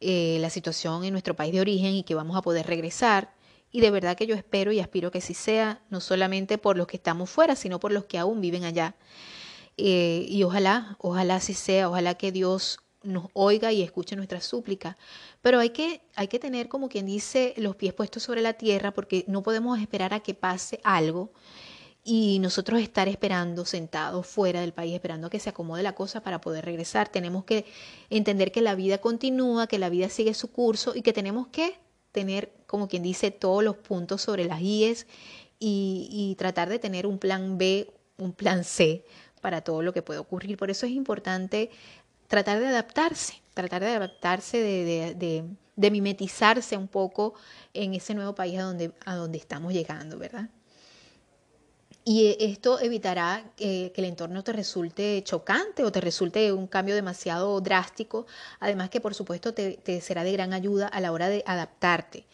eh, 0.00 0.38
la 0.40 0.50
situación 0.50 1.04
en 1.04 1.12
nuestro 1.12 1.34
país 1.34 1.52
de 1.52 1.60
origen 1.60 1.94
y 1.94 2.02
que 2.02 2.14
vamos 2.14 2.36
a 2.36 2.42
poder 2.42 2.66
regresar. 2.66 3.32
Y 3.70 3.80
de 3.80 3.90
verdad 3.90 4.16
que 4.16 4.26
yo 4.26 4.34
espero 4.34 4.70
y 4.70 4.80
aspiro 4.80 5.10
que 5.10 5.20
sí 5.20 5.34
sea, 5.34 5.80
no 5.90 6.00
solamente 6.00 6.58
por 6.58 6.76
los 6.76 6.86
que 6.86 6.96
estamos 6.96 7.30
fuera, 7.30 7.56
sino 7.56 7.80
por 7.80 7.92
los 7.92 8.04
que 8.04 8.18
aún 8.18 8.40
viven 8.40 8.64
allá. 8.64 8.94
Eh, 9.76 10.26
y 10.28 10.42
ojalá, 10.44 10.96
ojalá 11.00 11.36
así 11.36 11.54
sea, 11.54 11.88
ojalá 11.88 12.14
que 12.14 12.32
Dios 12.32 12.78
nos 13.02 13.26
oiga 13.34 13.72
y 13.72 13.82
escuche 13.82 14.16
nuestra 14.16 14.40
súplica. 14.40 14.96
Pero 15.42 15.58
hay 15.60 15.70
que, 15.70 16.02
hay 16.16 16.28
que 16.28 16.38
tener, 16.38 16.68
como 16.68 16.88
quien 16.88 17.06
dice, 17.06 17.54
los 17.56 17.76
pies 17.76 17.92
puestos 17.92 18.22
sobre 18.22 18.42
la 18.42 18.54
tierra, 18.54 18.92
porque 18.92 19.24
no 19.28 19.42
podemos 19.42 19.78
esperar 19.78 20.14
a 20.14 20.20
que 20.20 20.34
pase 20.34 20.80
algo 20.84 21.32
y 22.04 22.38
nosotros 22.38 22.80
estar 22.80 23.08
esperando 23.08 23.64
sentados 23.64 24.26
fuera 24.26 24.60
del 24.60 24.74
país, 24.74 24.94
esperando 24.94 25.26
a 25.26 25.30
que 25.30 25.40
se 25.40 25.48
acomode 25.48 25.82
la 25.82 25.94
cosa 25.94 26.22
para 26.22 26.40
poder 26.40 26.64
regresar. 26.64 27.08
Tenemos 27.08 27.44
que 27.44 27.64
entender 28.10 28.52
que 28.52 28.60
la 28.60 28.74
vida 28.74 28.98
continúa, 28.98 29.66
que 29.66 29.78
la 29.78 29.88
vida 29.88 30.10
sigue 30.10 30.34
su 30.34 30.52
curso 30.52 30.92
y 30.94 31.00
que 31.00 31.14
tenemos 31.14 31.46
que 31.48 31.78
tener, 32.12 32.52
como 32.66 32.88
quien 32.88 33.02
dice, 33.02 33.30
todos 33.30 33.64
los 33.64 33.76
puntos 33.76 34.20
sobre 34.20 34.44
las 34.44 34.60
IES 34.60 35.06
y, 35.58 36.34
tratar 36.38 36.68
de 36.68 36.78
tener 36.78 37.06
un 37.06 37.18
plan 37.18 37.56
B, 37.56 37.90
un 38.18 38.32
plan 38.32 38.64
C 38.64 39.04
para 39.44 39.60
todo 39.60 39.82
lo 39.82 39.92
que 39.92 40.00
puede 40.00 40.20
ocurrir. 40.20 40.56
Por 40.56 40.70
eso 40.70 40.86
es 40.86 40.92
importante 40.92 41.68
tratar 42.28 42.60
de 42.60 42.68
adaptarse, 42.68 43.42
tratar 43.52 43.82
de 43.82 43.90
adaptarse, 43.90 44.56
de, 44.56 45.90
mimetizarse 45.90 46.78
un 46.78 46.88
poco 46.88 47.34
en 47.74 47.92
ese 47.92 48.14
nuevo 48.14 48.34
país 48.34 48.58
a 48.58 48.62
donde, 48.62 48.92
a 49.04 49.16
donde 49.16 49.36
estamos 49.36 49.74
llegando, 49.74 50.16
¿verdad? 50.18 50.48
Y 52.06 52.28
eh, 52.28 52.36
esto 52.40 52.80
evitará 52.80 53.44
que 53.58 53.92
el 53.94 54.04
entorno 54.06 54.42
te 54.42 54.54
resulte 54.54 55.22
chocante 55.24 55.84
o 55.84 55.92
te 55.92 56.00
resulte 56.00 56.50
un 56.50 56.66
cambio 56.66 56.94
demasiado 56.94 57.60
drástico, 57.60 58.26
además 58.60 58.88
que 58.88 59.02
por 59.02 59.14
supuesto 59.14 59.52
te 59.52 60.00
será 60.00 60.24
de 60.24 60.32
gran 60.32 60.54
ayuda 60.54 60.88
a 60.88 61.02
la 61.02 61.12
hora 61.12 61.28
de 61.28 61.42
adaptarte 61.44 62.24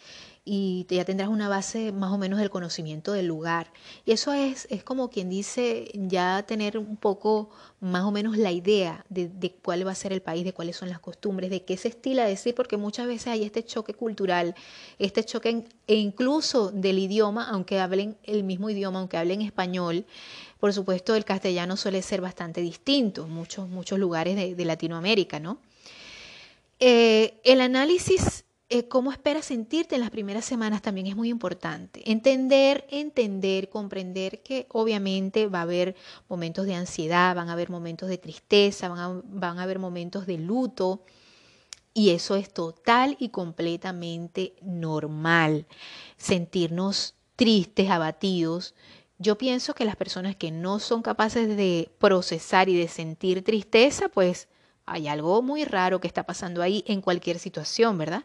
y 0.52 0.84
ya 0.88 1.04
tendrás 1.04 1.28
una 1.28 1.48
base 1.48 1.92
más 1.92 2.10
o 2.10 2.18
menos 2.18 2.40
del 2.40 2.50
conocimiento 2.50 3.12
del 3.12 3.26
lugar. 3.28 3.72
Y 4.04 4.10
eso 4.10 4.32
es, 4.32 4.66
es 4.68 4.82
como 4.82 5.08
quien 5.08 5.30
dice 5.30 5.92
ya 5.94 6.42
tener 6.44 6.76
un 6.76 6.96
poco 6.96 7.50
más 7.78 8.02
o 8.02 8.10
menos 8.10 8.36
la 8.36 8.50
idea 8.50 9.04
de, 9.08 9.28
de, 9.28 9.52
cuál 9.52 9.86
va 9.86 9.92
a 9.92 9.94
ser 9.94 10.12
el 10.12 10.22
país, 10.22 10.44
de 10.44 10.52
cuáles 10.52 10.76
son 10.76 10.88
las 10.88 10.98
costumbres, 10.98 11.50
de 11.50 11.62
qué 11.62 11.76
se 11.76 11.86
estila 11.86 12.24
decir, 12.24 12.56
porque 12.56 12.76
muchas 12.76 13.06
veces 13.06 13.28
hay 13.28 13.44
este 13.44 13.64
choque 13.64 13.94
cultural, 13.94 14.56
este 14.98 15.22
choque 15.22 15.66
e 15.86 15.94
incluso 15.94 16.72
del 16.72 16.98
idioma, 16.98 17.48
aunque 17.48 17.78
hablen 17.78 18.16
el 18.24 18.42
mismo 18.42 18.70
idioma, 18.70 18.98
aunque 18.98 19.18
hablen 19.18 19.42
español. 19.42 20.04
Por 20.58 20.72
supuesto, 20.72 21.14
el 21.14 21.24
castellano 21.24 21.76
suele 21.76 22.02
ser 22.02 22.20
bastante 22.20 22.60
distinto 22.60 23.26
en 23.26 23.30
muchos, 23.30 23.68
muchos 23.68 24.00
lugares 24.00 24.34
de, 24.34 24.64
Latinoamérica, 24.64 25.38
¿no? 25.38 25.58
Eh, 26.80 27.34
el 27.44 27.60
análisis 27.60 28.44
eh, 28.72 28.86
cómo 28.86 29.10
esperas 29.10 29.46
sentirte 29.46 29.96
en 29.96 30.00
las 30.00 30.10
primeras 30.10 30.44
semanas 30.44 30.80
también 30.80 31.08
es 31.08 31.16
muy 31.16 31.28
importante. 31.28 32.08
Entender, 32.08 32.86
entender, 32.88 33.68
comprender 33.68 34.42
que 34.44 34.66
obviamente 34.70 35.48
va 35.48 35.58
a 35.58 35.62
haber 35.62 35.96
momentos 36.28 36.66
de 36.66 36.76
ansiedad, 36.76 37.34
van 37.34 37.48
a 37.48 37.54
haber 37.54 37.68
momentos 37.68 38.08
de 38.08 38.16
tristeza, 38.16 38.88
van 38.88 38.98
a, 38.98 39.20
van 39.24 39.58
a 39.58 39.64
haber 39.64 39.80
momentos 39.80 40.24
de 40.24 40.38
luto. 40.38 41.02
Y 41.94 42.10
eso 42.10 42.36
es 42.36 42.54
total 42.54 43.16
y 43.18 43.30
completamente 43.30 44.54
normal. 44.62 45.66
Sentirnos 46.16 47.16
tristes, 47.34 47.90
abatidos. 47.90 48.76
Yo 49.18 49.36
pienso 49.36 49.74
que 49.74 49.84
las 49.84 49.96
personas 49.96 50.36
que 50.36 50.52
no 50.52 50.78
son 50.78 51.02
capaces 51.02 51.56
de 51.56 51.90
procesar 51.98 52.68
y 52.68 52.76
de 52.76 52.86
sentir 52.86 53.42
tristeza, 53.42 54.08
pues 54.08 54.46
hay 54.90 55.06
algo 55.06 55.40
muy 55.40 55.64
raro 55.64 56.00
que 56.00 56.08
está 56.08 56.24
pasando 56.24 56.62
ahí 56.62 56.82
en 56.86 57.00
cualquier 57.00 57.38
situación, 57.38 57.96
¿verdad? 57.96 58.24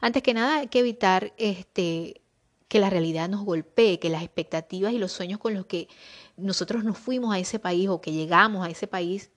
Antes 0.00 0.22
que 0.22 0.32
nada 0.32 0.58
hay 0.58 0.68
que 0.68 0.78
evitar 0.78 1.32
este, 1.38 2.20
que 2.68 2.78
la 2.78 2.88
realidad 2.88 3.28
nos 3.28 3.44
golpee, 3.44 3.98
que 3.98 4.08
las 4.08 4.22
expectativas 4.22 4.92
y 4.92 4.98
los 4.98 5.10
sueños 5.10 5.40
con 5.40 5.54
los 5.54 5.66
que 5.66 5.88
nosotros 6.36 6.84
nos 6.84 6.98
fuimos 6.98 7.34
a 7.34 7.40
ese 7.40 7.58
país 7.58 7.88
o 7.88 8.00
que 8.00 8.12
llegamos 8.12 8.64
a 8.64 8.70
ese 8.70 8.86
país, 8.86 9.30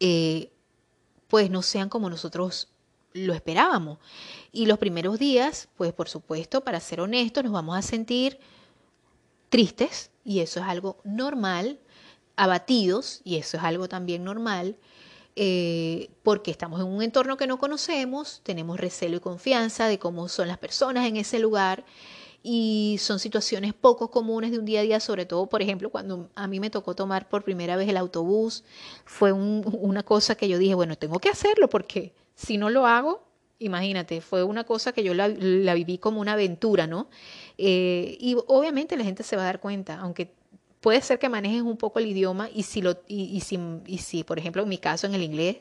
eh, 0.00 0.50
pues 1.28 1.50
no 1.50 1.60
sean 1.60 1.90
como 1.90 2.08
nosotros 2.08 2.68
lo 3.12 3.34
esperábamos. 3.34 3.98
Y 4.52 4.64
los 4.64 4.78
primeros 4.78 5.18
días, 5.18 5.68
pues 5.76 5.92
por 5.92 6.08
supuesto, 6.08 6.62
para 6.64 6.80
ser 6.80 7.02
honestos, 7.02 7.44
nos 7.44 7.52
vamos 7.52 7.76
a 7.76 7.82
sentir 7.82 8.38
tristes 9.50 10.10
y 10.24 10.40
eso 10.40 10.60
es 10.60 10.66
algo 10.66 10.96
normal, 11.04 11.78
abatidos 12.36 13.20
y 13.24 13.36
eso 13.36 13.58
es 13.58 13.62
algo 13.62 13.88
también 13.90 14.24
normal, 14.24 14.78
eh, 15.42 16.10
porque 16.22 16.50
estamos 16.50 16.80
en 16.80 16.86
un 16.86 17.02
entorno 17.02 17.38
que 17.38 17.46
no 17.46 17.58
conocemos, 17.58 18.42
tenemos 18.42 18.78
recelo 18.78 19.16
y 19.16 19.20
confianza 19.20 19.88
de 19.88 19.98
cómo 19.98 20.28
son 20.28 20.48
las 20.48 20.58
personas 20.58 21.08
en 21.08 21.16
ese 21.16 21.38
lugar 21.38 21.86
y 22.42 22.98
son 23.00 23.18
situaciones 23.18 23.72
poco 23.72 24.10
comunes 24.10 24.50
de 24.50 24.58
un 24.58 24.66
día 24.66 24.80
a 24.80 24.82
día, 24.82 25.00
sobre 25.00 25.24
todo, 25.24 25.46
por 25.46 25.62
ejemplo, 25.62 25.88
cuando 25.88 26.28
a 26.34 26.46
mí 26.46 26.60
me 26.60 26.68
tocó 26.68 26.94
tomar 26.94 27.26
por 27.30 27.42
primera 27.42 27.76
vez 27.76 27.88
el 27.88 27.96
autobús, 27.96 28.64
fue 29.06 29.32
una 29.32 30.02
cosa 30.02 30.34
que 30.34 30.46
yo 30.46 30.58
dije, 30.58 30.74
bueno, 30.74 30.98
tengo 30.98 31.18
que 31.20 31.30
hacerlo 31.30 31.70
porque 31.70 32.12
si 32.34 32.58
no 32.58 32.68
lo 32.68 32.86
hago, 32.86 33.22
imagínate, 33.58 34.20
fue 34.20 34.42
una 34.42 34.64
cosa 34.64 34.92
que 34.92 35.02
yo 35.02 35.14
la, 35.14 35.28
viví 35.72 35.96
como 35.96 36.20
una 36.20 36.34
aventura, 36.34 36.86
¿no? 36.86 37.08
Eh, 37.56 38.18
y 38.20 38.36
obviamente 38.46 38.94
la 38.94 39.04
gente 39.04 39.22
se 39.22 39.36
va 39.36 39.42
a 39.44 39.46
dar 39.46 39.60
cuenta, 39.60 40.00
aunque 40.00 40.34
puede 40.80 41.02
ser 41.02 41.18
que 41.18 41.28
manejes 41.28 41.62
un 41.62 41.76
poco 41.76 41.98
el 41.98 42.06
idioma 42.06 42.48
y 42.52 42.62
si, 42.62 42.82
lo, 42.82 43.02
y, 43.06 43.40
si, 43.40 43.58
y 43.86 43.98
si, 43.98 44.24
por 44.24 44.38
ejemplo, 44.38 44.62
en 44.62 44.68
mi 44.68 44.78
caso 44.78 45.06
en 45.06 45.14
el 45.14 45.22
inglés, 45.22 45.58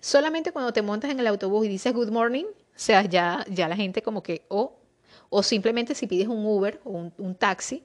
solamente 0.00 0.52
cuando 0.52 0.72
te 0.72 0.82
montas 0.82 1.10
en 1.10 1.20
el 1.20 1.26
autobús 1.26 1.66
y 1.66 1.68
dices 1.68 1.92
good 1.92 2.10
morning, 2.10 2.44
o 2.44 2.78
sea, 2.78 3.02
ya, 3.04 3.44
ya 3.48 3.68
la 3.68 3.76
gente 3.76 4.02
como 4.02 4.22
que, 4.22 4.44
oh, 4.48 4.76
o 5.30 5.42
simplemente 5.42 5.94
si 5.94 6.06
pides 6.06 6.28
un 6.28 6.44
Uber 6.44 6.80
o 6.84 7.10
un, 7.16 7.34
taxi, 7.34 7.82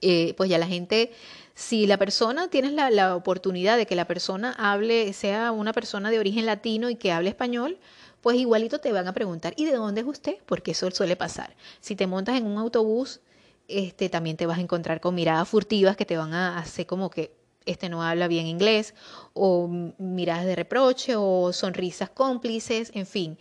eh, 0.00 0.34
pues 0.36 0.50
ya 0.50 0.58
la 0.58 0.66
gente, 0.66 1.12
si 1.54 1.86
la 1.86 1.96
persona, 1.96 2.48
tienes 2.48 2.72
la, 2.72 2.90
la, 2.90 3.14
oportunidad 3.14 3.76
de 3.76 3.86
que 3.86 3.94
la 3.94 4.06
persona 4.06 4.52
hable, 4.58 5.12
sea 5.12 5.52
una 5.52 5.72
persona 5.72 6.10
de 6.10 6.18
origen 6.18 6.46
latino 6.46 6.90
y 6.90 6.96
que 6.96 7.12
hable 7.12 7.30
español, 7.30 7.78
pues 8.20 8.36
igualito 8.36 8.80
te 8.80 8.90
van 8.90 9.06
a 9.06 9.12
preguntar, 9.12 9.54
¿y 9.56 9.66
de 9.66 9.74
dónde 9.74 10.00
es 10.00 10.06
usted? 10.06 10.36
Porque 10.46 10.72
eso 10.72 10.90
suele 10.90 11.14
pasar. 11.14 11.54
Si 11.80 11.94
te 11.94 12.06
montas 12.06 12.36
en 12.36 12.46
un 12.46 12.58
autobús, 12.58 13.20
este, 13.68 14.08
también 14.08 14.36
te 14.36 14.46
vas 14.46 14.58
a 14.58 14.62
encontrar 14.62 15.00
con 15.00 15.14
miradas 15.14 15.48
furtivas 15.48 15.96
que 15.96 16.04
te 16.04 16.16
van 16.16 16.34
a 16.34 16.58
hacer 16.58 16.86
como 16.86 17.10
que 17.10 17.32
este 17.66 17.88
no 17.88 18.02
habla 18.02 18.28
bien 18.28 18.46
inglés, 18.46 18.94
o 19.32 19.68
miradas 19.98 20.44
de 20.44 20.56
reproche, 20.56 21.14
o 21.16 21.52
sonrisas 21.52 22.10
cómplices, 22.10 22.90
en 22.94 23.06
fin. 23.06 23.38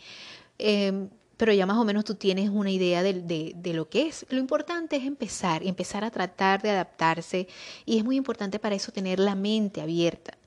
Em, 0.58 1.10
pero 1.36 1.52
ya 1.52 1.66
más 1.66 1.78
o 1.78 1.84
menos 1.84 2.06
tú 2.06 2.16
tienes 2.16 2.50
una 2.50 2.72
idea 2.72 3.04
de, 3.04 3.14
de, 3.56 3.74
lo 3.74 3.90
que 3.90 4.08
es. 4.08 4.26
Lo 4.30 4.40
importante 4.40 4.96
es 4.96 5.04
empezar, 5.04 5.64
empezar 5.64 6.04
a 6.04 6.12
tratar 6.12 6.62
de 6.62 6.70
adaptarse 6.70 7.48
y 7.86 7.98
es 7.98 8.04
muy 8.06 8.16
importante 8.16 8.60
para 8.60 8.76
eso 8.76 8.92
tener 8.92 9.20
la 9.20 9.36
mente 9.36 9.82
abierta, 9.82 10.38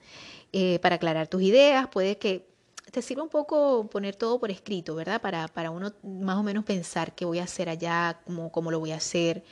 eh, 0.53 0.79
para 0.81 0.97
aclarar 0.97 1.29
tus 1.29 1.43
ideas. 1.43 1.89
Puede 1.89 2.17
que 2.19 2.47
te 2.91 3.03
sirva 3.03 3.23
un 3.23 3.29
poco 3.29 3.89
poner 3.91 4.17
todo 4.17 4.39
por 4.39 4.51
escrito, 4.51 4.95
¿verdad? 4.95 5.21
Para, 5.21 5.49
para 5.49 5.71
uno 5.71 5.93
más 6.03 6.37
o 6.37 6.43
menos 6.43 6.65
pensar 6.65 7.15
qué 7.15 7.25
voy 7.25 7.39
a 7.39 7.45
hacer 7.45 7.69
allá, 7.69 8.21
cómo, 8.25 8.51
cómo 8.51 8.71
lo 8.71 8.79
voy 8.79 8.93
a 8.93 8.97
hacer. 8.97 9.45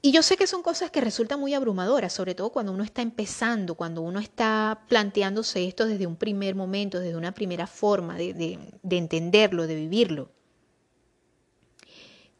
Y 0.00 0.12
yo 0.12 0.22
sé 0.22 0.36
que 0.36 0.46
son 0.46 0.62
cosas 0.62 0.90
que 0.90 1.00
resultan 1.00 1.40
muy 1.40 1.54
abrumadoras, 1.54 2.12
sobre 2.12 2.34
todo 2.34 2.50
cuando 2.50 2.72
uno 2.72 2.84
está 2.84 3.02
empezando, 3.02 3.74
cuando 3.74 4.02
uno 4.02 4.20
está 4.20 4.84
planteándose 4.88 5.66
esto 5.66 5.86
desde 5.86 6.06
un 6.06 6.16
primer 6.16 6.54
momento, 6.54 7.00
desde 7.00 7.16
una 7.16 7.32
primera 7.32 7.66
forma 7.66 8.16
de, 8.16 8.32
de 8.34 8.96
entenderlo, 8.96 9.66
de 9.66 9.74
vivirlo. 9.74 10.30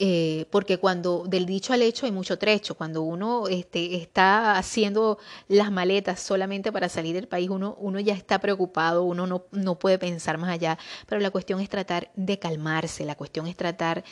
Eh, 0.01 0.47
porque 0.51 0.79
cuando 0.79 1.25
del 1.27 1.45
dicho 1.45 1.73
al 1.73 1.83
hecho 1.83 2.07
hay 2.07 2.13
mucho 2.13 2.39
trecho, 2.39 2.77
cuando 2.77 3.03
uno 3.03 3.49
este, 3.49 3.97
está 3.97 4.57
haciendo 4.57 5.19
las 5.49 5.73
maletas 5.73 6.21
solamente 6.21 6.71
para 6.71 6.89
salir 6.89 7.17
del 7.17 7.27
país, 7.27 7.51
uno, 7.51 7.77
uno 7.81 7.99
ya 7.99 8.15
está 8.15 8.39
preocupado, 8.39 9.03
uno 9.03 9.27
no, 9.27 9.47
no 9.51 9.77
puede 9.81 9.99
pensar 9.99 10.39
más 10.39 10.51
allá, 10.51 10.79
pero 11.09 11.21
la 11.21 11.33
cuestión 11.33 11.59
es 11.59 11.69
tratar 11.69 12.13
de 12.15 12.39
calmarse, 12.39 13.05
la 13.05 13.17
cuestión 13.17 13.49
es 13.49 13.57
tratar 13.57 14.05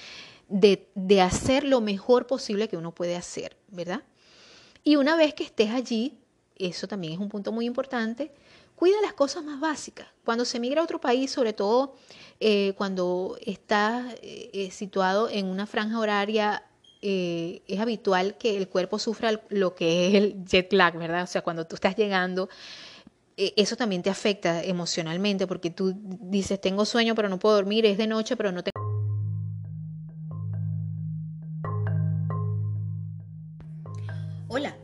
de, 0.48 0.88
de 0.96 1.20
hacer 1.20 1.62
lo 1.62 1.80
mejor 1.80 2.26
posible 2.26 2.66
que 2.68 2.76
uno 2.76 2.92
puede 2.92 3.14
hacer, 3.14 3.56
¿verdad? 3.68 4.02
Y 4.82 4.96
una 4.96 5.16
vez 5.16 5.34
que 5.34 5.44
estés 5.44 5.70
allí, 5.70 6.18
eso 6.56 6.88
también 6.88 7.12
es 7.12 7.20
un 7.20 7.28
punto 7.28 7.52
muy 7.52 7.64
importante, 7.64 8.32
cuida 8.76 9.00
las 9.02 9.14
cosas 9.14 9.42
más 9.42 9.58
básicas. 9.58 10.06
Cuando 10.24 10.44
se 10.44 10.60
migra 10.60 10.82
a 10.82 10.84
otro 10.84 11.00
país, 11.00 11.30
sobre 11.32 11.52
todo 11.52 11.96
eh, 12.38 12.74
cuando 12.76 13.36
está 13.44 14.14
eh, 14.22 14.50
eh, 14.52 14.70
situado 14.70 15.28
en 15.28 15.46
una 15.46 15.66
franja 15.66 15.98
horaria, 15.98 16.62
es 17.02 17.78
habitual 17.78 18.36
que 18.36 18.56
el 18.56 18.68
cuerpo 18.68 18.98
sufra 18.98 19.40
lo 19.50 19.76
que 19.76 20.08
es 20.08 20.14
el 20.14 20.44
jet 20.44 20.72
lag, 20.72 20.98
¿verdad? 20.98 21.22
O 21.22 21.26
sea, 21.28 21.40
cuando 21.40 21.64
tú 21.64 21.76
estás 21.76 21.94
llegando, 21.94 22.48
eso 23.36 23.76
también 23.76 24.02
te 24.02 24.10
afecta 24.10 24.64
emocionalmente 24.64 25.46
porque 25.46 25.70
tú 25.70 25.94
dices, 25.94 26.60
tengo 26.60 26.84
sueño 26.84 27.14
pero 27.14 27.28
no 27.28 27.38
puedo 27.38 27.54
dormir, 27.54 27.86
es 27.86 27.96
de 27.96 28.08
noche 28.08 28.36
pero 28.36 28.50
no 28.50 28.64
tengo... 28.64 28.95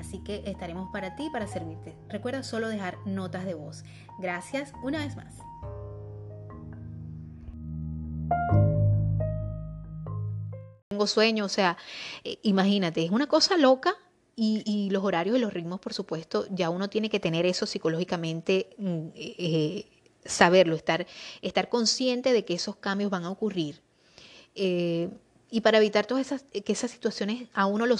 Así 0.00 0.18
que 0.20 0.42
estaremos 0.46 0.88
para 0.90 1.14
ti, 1.14 1.28
para 1.30 1.46
servirte. 1.46 1.94
Recuerda 2.08 2.42
solo 2.42 2.68
dejar 2.68 2.96
notas 3.04 3.44
de 3.44 3.52
voz. 3.52 3.84
Gracias 4.18 4.72
una 4.82 4.98
vez 4.98 5.14
más. 5.14 5.34
Tengo 10.88 11.06
sueño, 11.06 11.44
o 11.44 11.48
sea, 11.50 11.76
eh, 12.24 12.38
imagínate, 12.42 13.04
es 13.04 13.10
una 13.10 13.26
cosa 13.26 13.58
loca 13.58 13.94
y, 14.36 14.88
los 14.90 15.04
horarios 15.04 15.36
y 15.36 15.40
los 15.40 15.52
ritmos, 15.52 15.80
por 15.80 15.92
supuesto, 15.92 16.46
ya 16.50 16.70
uno 16.70 16.88
tiene 16.88 17.10
que 17.10 17.20
tener 17.20 17.44
eso 17.44 17.66
psicológicamente, 17.66 18.70
mm, 18.78 19.08
eh, 19.14 19.34
eh, 19.38 19.86
saberlo, 20.24 20.76
estar, 20.76 21.06
estar 21.42 21.68
consciente 21.68 22.32
de 22.32 22.46
que 22.46 22.54
esos 22.54 22.76
cambios 22.76 23.10
van 23.10 23.24
a 23.24 23.30
ocurrir 23.30 23.82
y 25.50 25.60
para 25.60 25.78
evitar 25.78 26.06
todas 26.06 26.26
esas, 26.26 26.44
que 26.64 26.72
esas 26.72 26.90
situaciones 26.90 27.48
a 27.54 27.66
uno 27.66 27.86
lo, 27.86 27.96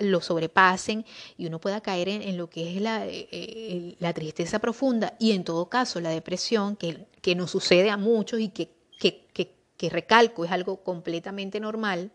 lo 0.00 0.20
sobrepasen 0.20 1.04
y 1.38 1.46
uno 1.46 1.60
pueda 1.60 1.80
caer 1.80 2.08
en, 2.08 2.36
lo 2.36 2.50
que 2.50 2.74
es 2.74 2.82
la, 2.82 3.06
eh, 3.06 3.28
eh, 3.30 3.96
la, 4.00 4.12
tristeza 4.12 4.58
profunda 4.58 5.14
y 5.18 5.32
en 5.32 5.44
todo 5.44 5.68
caso 5.68 6.00
la 6.00 6.10
depresión, 6.10 6.76
que, 6.76 7.06
que 7.22 7.34
nos 7.34 7.52
sucede 7.52 7.90
a 7.90 7.96
muchos 7.96 8.40
y 8.40 8.48
que, 8.48 8.70
que, 8.98 9.26
que, 9.32 9.88
recalco 9.88 10.44
es 10.44 10.50
algo 10.50 10.82
completamente 10.82 11.58
normal, 11.58 12.10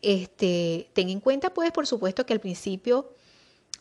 este, 0.00 0.88
ten 0.94 1.10
en 1.10 1.20
cuenta 1.20 1.52
pues 1.52 1.70
por 1.70 1.86
supuesto 1.86 2.24
que 2.24 2.32
al 2.32 2.40
principio 2.40 3.12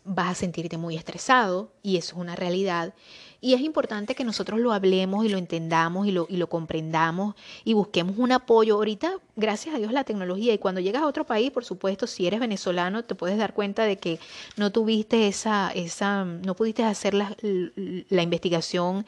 vas 0.07 0.29
a 0.29 0.35
sentirte 0.35 0.77
muy 0.77 0.95
estresado 0.95 1.71
y 1.83 1.97
eso 1.97 2.15
es 2.15 2.21
una 2.21 2.35
realidad. 2.35 2.93
Y 3.39 3.53
es 3.53 3.61
importante 3.61 4.15
que 4.15 4.23
nosotros 4.23 4.59
lo 4.59 4.73
hablemos 4.73 5.23
y 5.23 5.29
lo 5.29 5.37
entendamos 5.37 6.07
y 6.07 6.11
lo, 6.11 6.25
y 6.27 6.37
lo 6.37 6.47
comprendamos 6.47 7.35
y 7.63 7.73
busquemos 7.73 8.17
un 8.17 8.31
apoyo. 8.31 8.75
Ahorita, 8.75 9.13
gracias 9.35 9.75
a 9.75 9.77
Dios, 9.77 9.91
la 9.91 10.03
tecnología. 10.05 10.53
Y 10.53 10.57
cuando 10.57 10.81
llegas 10.81 11.03
a 11.03 11.07
otro 11.07 11.25
país, 11.25 11.51
por 11.51 11.63
supuesto, 11.63 12.07
si 12.07 12.25
eres 12.25 12.39
venezolano, 12.39 13.03
te 13.03 13.13
puedes 13.13 13.37
dar 13.37 13.53
cuenta 13.53 13.83
de 13.83 13.97
que 13.97 14.19
no 14.55 14.71
tuviste 14.71 15.27
esa, 15.27 15.71
esa 15.75 16.25
no 16.25 16.55
pudiste 16.55 16.83
hacer 16.83 17.13
la, 17.13 17.35
la 17.43 18.23
investigación 18.23 19.05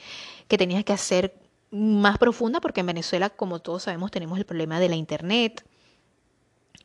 que 0.47 0.57
tenías 0.57 0.83
que 0.83 0.93
hacer 0.93 1.33
más 1.71 2.17
profunda, 2.17 2.62
porque 2.62 2.81
en 2.81 2.88
Venezuela, 2.88 3.29
como 3.29 3.59
todos 3.59 3.83
sabemos, 3.83 4.12
tenemos 4.12 4.38
el 4.38 4.45
problema 4.45 4.79
de 4.79 4.89
la 4.89 4.95
Internet 4.95 5.63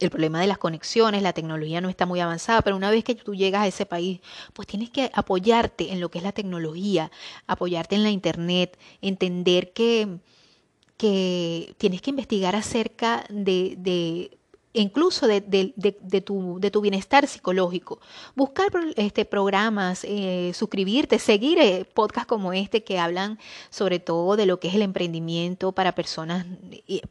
el 0.04 0.10
problema 0.10 0.40
de 0.40 0.46
las 0.46 0.58
conexiones, 0.58 1.22
la 1.22 1.32
tecnología 1.32 1.80
no 1.80 1.88
está 1.88 2.06
muy 2.06 2.20
avanzada, 2.20 2.62
pero 2.62 2.76
una 2.76 2.90
vez 2.90 3.04
que 3.04 3.14
tú 3.14 3.34
llegas 3.34 3.62
a 3.62 3.66
ese 3.66 3.86
país, 3.86 4.20
pues 4.52 4.68
tienes 4.68 4.90
que 4.90 5.10
apoyarte 5.12 5.92
en 5.92 6.00
lo 6.00 6.10
que 6.10 6.18
es 6.18 6.24
la 6.24 6.32
tecnología, 6.32 7.10
apoyarte 7.46 7.96
en 7.96 8.02
la 8.02 8.10
internet, 8.10 8.78
entender 9.00 9.72
que, 9.72 10.18
que 10.96 11.74
tienes 11.78 12.02
que 12.02 12.10
investigar 12.10 12.56
acerca 12.56 13.24
de, 13.28 13.74
de 13.78 14.38
incluso 14.74 15.26
de, 15.26 15.40
de, 15.40 16.20
tu, 16.20 16.58
de 16.60 16.70
tu 16.70 16.80
bienestar 16.80 17.26
psicológico. 17.26 18.00
Buscar 18.34 18.68
este, 18.96 19.24
programas, 19.24 20.04
eh, 20.04 20.52
suscribirte, 20.54 21.18
seguir 21.18 21.58
eh, 21.58 21.84
podcasts 21.84 22.28
como 22.28 22.52
este 22.52 22.84
que 22.84 22.98
hablan 22.98 23.38
sobre 23.70 24.00
todo 24.00 24.36
de 24.36 24.46
lo 24.46 24.60
que 24.60 24.68
es 24.68 24.74
el 24.74 24.82
emprendimiento 24.82 25.72
para 25.72 25.94
personas, 25.94 26.44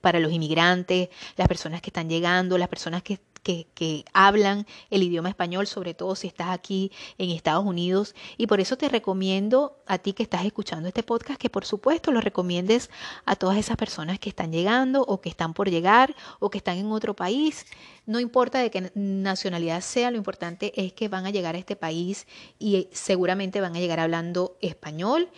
para 0.01 0.19
los 0.19 0.31
inmigrantes, 0.31 1.09
las 1.37 1.47
personas 1.47 1.81
que 1.81 1.89
están 1.89 2.09
llegando, 2.09 2.57
las 2.57 2.69
personas 2.69 3.01
que 3.01 3.19
que, 3.43 4.05
hablan 4.13 4.65
el 4.89 5.03
idioma 5.03 5.29
español, 5.29 5.67
sobre 5.67 5.93
todo 5.93 6.15
si 6.15 6.27
estás 6.27 6.49
aquí 6.49 6.91
en 7.17 7.29
Estados 7.29 7.65
Unidos. 7.65 8.15
Y 8.37 8.47
por 8.47 8.59
eso 8.59 8.77
te 8.77 8.89
recomiendo 8.89 9.77
a 9.85 9.97
ti 9.97 10.13
que 10.13 10.23
estás 10.23 10.45
escuchando 10.45 10.87
este 10.87 11.03
podcast 11.03 11.39
que 11.39 11.49
por 11.49 11.65
supuesto 11.65 12.11
lo 12.11 12.21
recomiendes 12.21 12.89
a 13.25 13.35
todas 13.35 13.57
esas 13.57 13.77
personas 13.77 14.19
que 14.19 14.29
están 14.29 14.51
llegando 14.51 15.03
o 15.03 15.21
que 15.21 15.29
están 15.29 15.53
por 15.53 15.69
llegar 15.69 16.15
o 16.39 16.49
que 16.49 16.57
están 16.57 16.77
en 16.77 16.91
otro 16.91 17.15
país. 17.15 17.65
No 18.05 18.19
importa 18.19 18.59
de 18.59 18.71
qué 18.71 18.91
nacionalidad 18.95 19.81
sea, 19.81 20.11
lo 20.11 20.17
importante 20.17 20.73
es 20.75 20.93
que 20.93 21.07
van 21.07 21.25
a 21.25 21.29
llegar 21.29 21.55
a 21.55 21.59
este 21.59 21.75
país 21.75 22.27
y 22.59 22.87
seguramente 22.91 23.61
van 23.61 23.75
a 23.75 23.79
llegar 23.79 23.99
hablando 23.99 24.57
español 24.61 25.29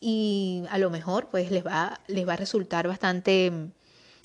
y 0.00 0.62
a 0.70 0.78
lo 0.78 0.90
mejor 0.90 1.28
pues 1.28 1.50
les 1.50 1.66
va, 1.66 2.00
les 2.06 2.26
va 2.26 2.34
a 2.34 2.36
resultar 2.36 2.86
bastante 2.86 3.70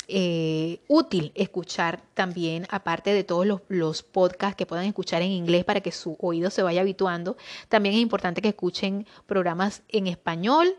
eh, 0.07 0.79
útil 0.87 1.31
escuchar 1.35 2.01
también, 2.13 2.67
aparte 2.69 3.13
de 3.13 3.23
todos 3.23 3.45
los, 3.67 4.03
podcasts 4.03 4.55
que 4.55 4.65
puedan 4.65 4.85
escuchar 4.85 5.21
en 5.21 5.31
inglés 5.31 5.63
para 5.63 5.81
que 5.81 5.91
su 5.91 6.17
oído 6.19 6.49
se 6.49 6.63
vaya 6.63 6.81
habituando, 6.81 7.37
también 7.69 7.95
es 7.95 8.01
importante 8.01 8.41
que 8.41 8.49
escuchen 8.49 9.05
programas 9.25 9.81
en 9.89 10.07
español 10.07 10.75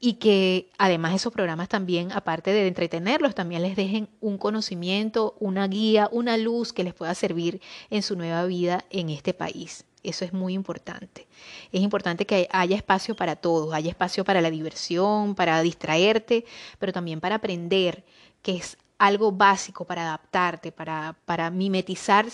y 0.00 0.14
que 0.14 0.70
además 0.78 1.14
esos 1.14 1.32
programas 1.32 1.68
también, 1.68 2.12
aparte 2.12 2.52
de 2.52 2.68
entretenerlos, 2.68 3.34
también 3.34 3.62
les 3.62 3.74
dejen 3.74 4.08
un 4.20 4.38
conocimiento, 4.38 5.34
una 5.40 5.66
guía, 5.66 6.08
una 6.12 6.36
luz 6.36 6.72
que 6.72 6.84
les 6.84 6.94
pueda 6.94 7.14
servir 7.14 7.60
en 7.90 8.02
su 8.02 8.16
nueva 8.16 8.44
vida 8.44 8.84
en 8.90 9.10
este 9.10 9.34
país. 9.34 9.87
Eso 10.02 10.24
es 10.24 10.32
muy 10.32 10.54
importante. 10.54 11.26
Es 11.72 11.80
importante 11.80 12.26
que 12.26 12.48
haya 12.50 12.76
espacio 12.76 13.16
para 13.16 13.36
todos, 13.36 13.74
haya 13.74 13.90
espacio 13.90 14.24
para 14.24 14.40
la 14.40 14.50
diversión, 14.50 15.34
para 15.34 15.60
distraerte, 15.62 16.44
pero 16.78 16.92
también 16.92 17.20
para 17.20 17.36
aprender, 17.36 18.04
que 18.42 18.56
es 18.56 18.78
algo 18.98 19.32
básico 19.32 19.84
para 19.84 20.02
adaptarte, 20.02 20.72
para, 20.72 21.16
para 21.24 21.50
mimetizar, 21.50 22.26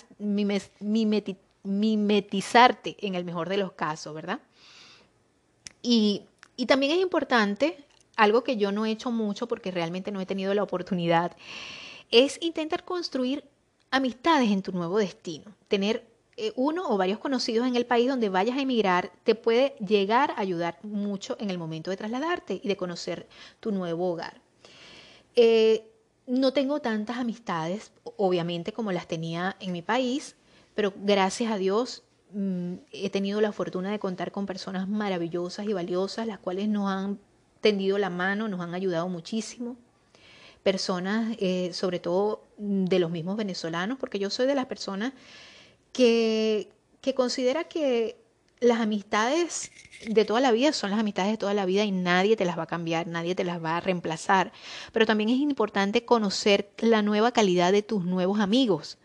mimetizarte 1.62 2.96
en 3.00 3.14
el 3.14 3.24
mejor 3.24 3.48
de 3.48 3.59
los 3.59 3.72
casos, 3.72 4.14
¿verdad? 4.14 4.40
Y, 5.83 6.22
y 6.57 6.66
también 6.66 6.92
es 6.92 6.98
importante, 6.98 7.85
algo 8.16 8.44
que 8.44 8.57
yo 8.57 8.72
no 8.72 8.87
he 8.87 8.90
hecho 8.90 9.11
mucho 9.11 9.48
porque 9.48 9.70
realmente 9.70 10.11
no 10.11 10.20
he 10.20 10.27
tenido 10.27 10.55
la 10.55 10.62
oportunidad, 10.62 11.37
es 12.11 12.38
intentar 12.40 12.85
construir 12.85 13.44
amistades 13.90 14.50
en 14.50 14.62
tu 14.62 14.72
nuevo 14.72 14.98
destino, 14.98 15.55
tener 15.68 16.13
uno 16.56 16.88
o 16.88 16.96
varios 16.96 17.18
conocidos 17.18 17.66
en 17.66 17.76
el 17.76 17.86
país 17.86 18.08
donde 18.08 18.28
vayas 18.28 18.56
a 18.56 18.60
emigrar 18.60 19.12
te 19.22 19.34
puede 19.34 19.76
llegar 19.76 20.32
a 20.32 20.40
ayudar 20.40 20.78
mucho 20.82 21.36
en 21.38 21.50
el 21.50 21.58
momento 21.58 21.90
de 21.90 21.96
trasladarte 21.96 22.60
y 22.62 22.68
de 22.68 22.76
conocer 22.76 23.28
tu 23.60 23.70
nuevo 23.70 24.10
hogar. 24.10 24.40
Eh, 25.36 25.90
no 26.26 26.52
tengo 26.52 26.80
tantas 26.80 27.18
amistades, 27.18 27.92
obviamente, 28.16 28.72
como 28.72 28.92
las 28.92 29.06
tenía 29.06 29.56
en 29.60 29.72
mi 29.72 29.82
país, 29.82 30.36
pero 30.74 30.92
gracias 30.96 31.52
a 31.52 31.58
Dios 31.58 32.02
mm, 32.32 32.74
he 32.92 33.10
tenido 33.10 33.40
la 33.40 33.52
fortuna 33.52 33.90
de 33.90 33.98
contar 33.98 34.32
con 34.32 34.46
personas 34.46 34.88
maravillosas 34.88 35.66
y 35.66 35.72
valiosas, 35.72 36.26
las 36.26 36.38
cuales 36.38 36.68
nos 36.68 36.90
han 36.90 37.18
tendido 37.60 37.98
la 37.98 38.10
mano, 38.10 38.48
nos 38.48 38.60
han 38.60 38.74
ayudado 38.74 39.08
muchísimo. 39.08 39.76
Personas, 40.62 41.36
eh, 41.40 41.70
sobre 41.74 41.98
todo 41.98 42.42
de 42.56 42.98
los 42.98 43.10
mismos 43.10 43.36
venezolanos, 43.36 43.98
porque 43.98 44.18
yo 44.18 44.30
soy 44.30 44.46
de 44.46 44.54
las 44.54 44.66
personas 44.66 45.12
que, 45.94 46.68
considera 47.14 47.64
que 47.64 48.16
las 48.61 48.80
amistades 48.80 49.70
de 50.07 50.24
toda 50.24 50.40
la 50.40 50.52
vida 50.52 50.72
son 50.72 50.90
las 50.90 50.98
amistades 50.98 51.33
de 51.33 51.38
toda 51.38 51.54
la 51.54 51.64
vida 51.64 51.85
y 51.85 51.92
nadie 51.92 52.37
te 52.37 52.44
las 52.44 52.59
va 52.59 52.64
a 52.64 52.66
cambiar, 52.66 53.07
nadie 53.07 53.35
te 53.35 53.44
las 53.44 53.62
va 53.62 53.76
a 53.76 53.80
reemplazar. 53.80 54.52
Pero 54.92 55.07
también 55.07 55.30
es 55.30 55.38
importante 55.38 56.04
conocer 56.04 56.70
la 56.78 57.00
nueva 57.00 57.33
calidad 57.33 57.72
de 57.72 57.83
tus 57.83 58.04
nuevos 58.04 58.40
amigos. 58.40 58.98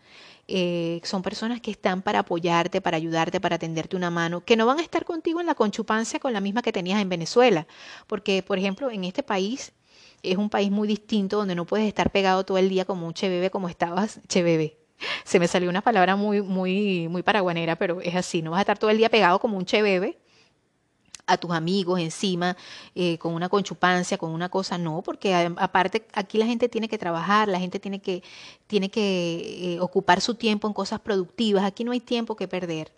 Eh, 0.48 1.00
son 1.04 1.22
personas 1.22 1.60
que 1.60 1.70
están 1.70 2.02
para 2.02 2.20
apoyarte, 2.20 2.80
para 2.80 2.96
ayudarte, 2.96 3.40
para 3.40 3.58
tenderte 3.58 3.96
una 3.96 4.10
mano, 4.10 4.44
que 4.44 4.56
no 4.56 4.66
van 4.66 4.80
a 4.80 4.82
estar 4.82 5.04
contigo 5.04 5.40
en 5.40 5.46
la 5.46 5.54
conchupancia 5.54 6.18
con 6.18 6.32
la 6.32 6.40
misma 6.40 6.62
que 6.62 6.72
tenías 6.72 7.00
en 7.00 7.08
Venezuela. 7.08 7.68
Porque, 8.08 8.42
por 8.42 8.58
ejemplo, 8.58 8.90
en 8.90 9.04
este 9.04 9.22
país 9.22 9.72
es 10.24 10.36
un 10.36 10.50
país 10.50 10.70
muy 10.70 10.88
distinto 10.88 11.36
donde 11.36 11.54
no 11.54 11.66
puedes 11.66 11.86
estar 11.86 12.10
pegado 12.10 12.44
todo 12.44 12.58
el 12.58 12.68
día 12.68 12.84
como 12.84 13.06
un 13.06 13.14
chebebe 13.14 13.50
como 13.50 13.68
estabas, 13.68 14.20
chebebe, 14.26 14.79
se 15.24 15.38
me 15.38 15.48
salió 15.48 15.70
una 15.70 15.82
palabra 15.82 16.16
muy, 16.16 16.42
muy, 16.42 17.08
muy 17.08 17.22
paraguanera, 17.22 17.76
pero 17.76 18.00
es 18.00 18.14
así, 18.14 18.42
no 18.42 18.52
vas 18.52 18.58
a 18.58 18.62
estar 18.62 18.78
todo 18.78 18.90
el 18.90 18.98
día 18.98 19.08
pegado 19.08 19.38
como 19.38 19.56
un 19.56 19.64
chebebe 19.64 20.18
a 21.26 21.36
tus 21.36 21.52
amigos 21.52 22.00
encima, 22.00 22.56
eh, 22.94 23.16
con 23.18 23.34
una 23.34 23.48
conchupancia, 23.48 24.18
con 24.18 24.32
una 24.32 24.48
cosa, 24.48 24.78
no, 24.78 25.02
porque 25.02 25.34
aparte 25.34 26.06
aquí 26.12 26.38
la 26.38 26.46
gente 26.46 26.68
tiene 26.68 26.88
que 26.88 26.98
trabajar, 26.98 27.46
la 27.48 27.60
gente 27.60 27.78
tiene 27.78 28.00
que, 28.00 28.22
tiene 28.66 28.90
que 28.90 29.74
eh, 29.74 29.80
ocupar 29.80 30.20
su 30.20 30.34
tiempo 30.34 30.66
en 30.66 30.74
cosas 30.74 31.00
productivas, 31.00 31.64
aquí 31.64 31.84
no 31.84 31.92
hay 31.92 32.00
tiempo 32.00 32.34
que 32.34 32.48
perder. 32.48 32.92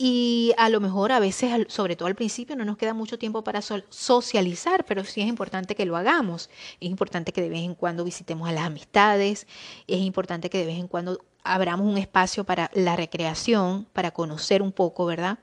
Y 0.00 0.54
a 0.56 0.68
lo 0.68 0.78
mejor 0.78 1.10
a 1.10 1.18
veces, 1.18 1.66
sobre 1.66 1.96
todo 1.96 2.06
al 2.06 2.14
principio, 2.14 2.54
no 2.54 2.64
nos 2.64 2.78
queda 2.78 2.94
mucho 2.94 3.18
tiempo 3.18 3.42
para 3.42 3.60
socializar, 3.60 4.84
pero 4.86 5.02
sí 5.02 5.20
es 5.20 5.26
importante 5.26 5.74
que 5.74 5.84
lo 5.84 5.96
hagamos. 5.96 6.50
Es 6.80 6.88
importante 6.88 7.32
que 7.32 7.42
de 7.42 7.48
vez 7.48 7.62
en 7.62 7.74
cuando 7.74 8.04
visitemos 8.04 8.48
a 8.48 8.52
las 8.52 8.64
amistades, 8.64 9.48
es 9.88 9.98
importante 9.98 10.50
que 10.50 10.58
de 10.58 10.66
vez 10.66 10.78
en 10.78 10.86
cuando 10.86 11.24
abramos 11.42 11.84
un 11.84 11.98
espacio 11.98 12.44
para 12.44 12.70
la 12.74 12.94
recreación, 12.94 13.86
para 13.92 14.12
conocer 14.12 14.62
un 14.62 14.70
poco, 14.70 15.04
¿verdad? 15.04 15.40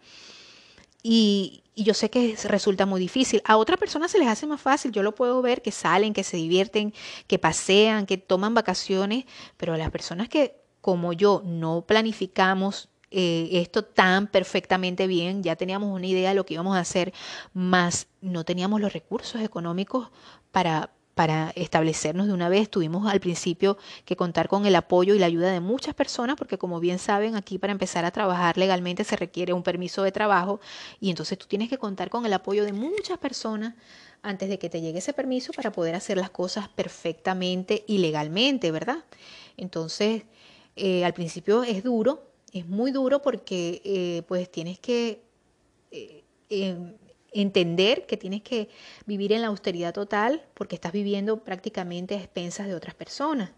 Y, 1.04 1.62
yo 1.76 1.94
sé 1.94 2.10
que 2.10 2.38
resulta 2.46 2.86
muy 2.86 3.02
difícil. 3.02 3.42
A 3.44 3.58
otras 3.58 3.78
personas 3.78 4.10
se 4.10 4.18
les 4.18 4.30
hace 4.30 4.48
más 4.48 4.62
fácil. 4.62 4.94
Yo 4.94 5.04
lo 5.04 5.14
puedo 5.14 5.42
ver 5.42 5.62
que 5.62 5.74
salen, 5.74 6.14
que 6.14 6.24
se 6.24 6.38
divierten, 6.38 6.94
que 7.28 7.38
pasean, 7.38 8.06
que 8.06 8.18
toman 8.18 8.54
vacaciones, 8.54 9.26
pero 9.58 9.74
a 9.74 9.78
las 9.78 9.92
personas 9.92 10.30
que, 10.30 10.56
como 10.80 11.12
yo, 11.12 11.42
no 11.44 11.82
planificamos 11.86 12.88
eh, 13.12 13.50
esto 13.54 13.84
tan 13.84 14.28
perfectamente 14.28 15.08
bien, 15.08 15.44
ya 15.44 15.56
teníamos 15.56 15.94
una 15.94 16.08
idea 16.08 16.30
de 16.30 16.36
lo 16.36 16.46
que 16.46 16.56
íbamos 16.56 16.76
a 16.76 16.80
hacer, 16.80 17.14
más 17.54 18.08
no 18.22 18.44
teníamos 18.44 18.82
los 18.82 18.94
recursos 18.94 19.42
económicos 19.42 20.10
para, 20.52 20.92
para 21.14 21.52
establecernos 21.56 22.28
de 22.28 22.34
una 22.34 22.50
vez. 22.50 22.70
Tuvimos 22.70 23.12
al 23.12 23.20
principio 23.20 23.78
que 24.04 24.16
contar 24.16 24.48
con 24.48 24.66
el 24.66 24.76
apoyo 24.76 25.16
y 25.16 25.20
la 25.20 25.26
ayuda 25.26 25.52
de 25.52 25.60
muchas 25.60 25.96
personas, 25.96 26.36
porque 26.36 26.58
como 26.58 26.80
bien 26.80 27.00
saben, 27.00 27.36
aquí 27.36 27.58
para 27.58 27.72
empezar 27.72 28.06
a 28.06 28.12
trabajar 28.12 28.58
legalmente 28.58 29.04
se 29.04 29.16
requiere 29.16 29.54
un 29.54 29.64
permiso 29.64 30.04
de 30.04 30.12
trabajo 30.12 30.60
y 31.00 31.10
entonces 31.10 31.38
tú 31.38 31.48
tienes 31.48 31.70
que 31.70 31.78
contar 31.78 32.10
con 32.10 32.26
el 32.26 32.34
apoyo 32.34 32.66
de 32.66 32.74
muchas 32.74 33.18
personas 33.18 33.76
antes 34.22 34.50
de 34.50 34.60
que 34.60 34.70
te 34.70 34.82
llegue 34.82 35.00
ese 35.00 35.14
permiso 35.14 35.54
para 35.54 35.72
poder 35.72 35.96
hacer 35.96 36.18
las 36.18 36.32
cosas 36.32 36.68
perfectamente 36.68 37.84
y 37.88 38.00
legalmente, 38.00 38.72
¿verdad? 38.72 39.06
Entonces, 39.56 40.24
eh, 40.76 41.06
al 41.06 41.14
principio 41.14 41.64
es 41.64 41.84
duro, 41.84 42.35
es 42.56 42.68
muy 42.68 42.92
duro 42.92 43.22
porque 43.22 43.82
eh, 43.84 44.24
pues 44.30 44.50
tienes 44.50 44.80
que 44.80 45.22
eh, 45.92 46.24
em, 46.50 46.94
entender 47.34 48.06
que 48.06 48.16
tienes 48.16 48.44
que 48.44 48.70
vivir 49.06 49.34
en 49.34 49.42
la 49.42 49.48
austeridad 49.48 49.94
total 49.94 50.42
porque 50.54 50.76
estás 50.76 50.94
viviendo 50.94 51.44
prácticamente 51.44 52.16
a 52.16 52.20
expensas 52.20 52.68
de 52.68 52.76
otras 52.76 52.96
personas. 52.96 53.52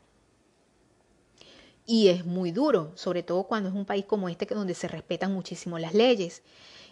Y 1.85 2.07
es 2.07 2.25
muy 2.25 2.51
duro, 2.51 2.91
sobre 2.95 3.21
todo 3.21 3.43
cuando 3.43 3.69
es 3.69 3.75
un 3.75 3.85
país 3.85 4.03
como 4.05 4.29
este 4.29 4.47
donde 4.47 4.73
se 4.73 4.87
respetan 4.87 5.31
muchísimo 5.31 5.77
las 5.77 5.93
leyes, 5.93 6.41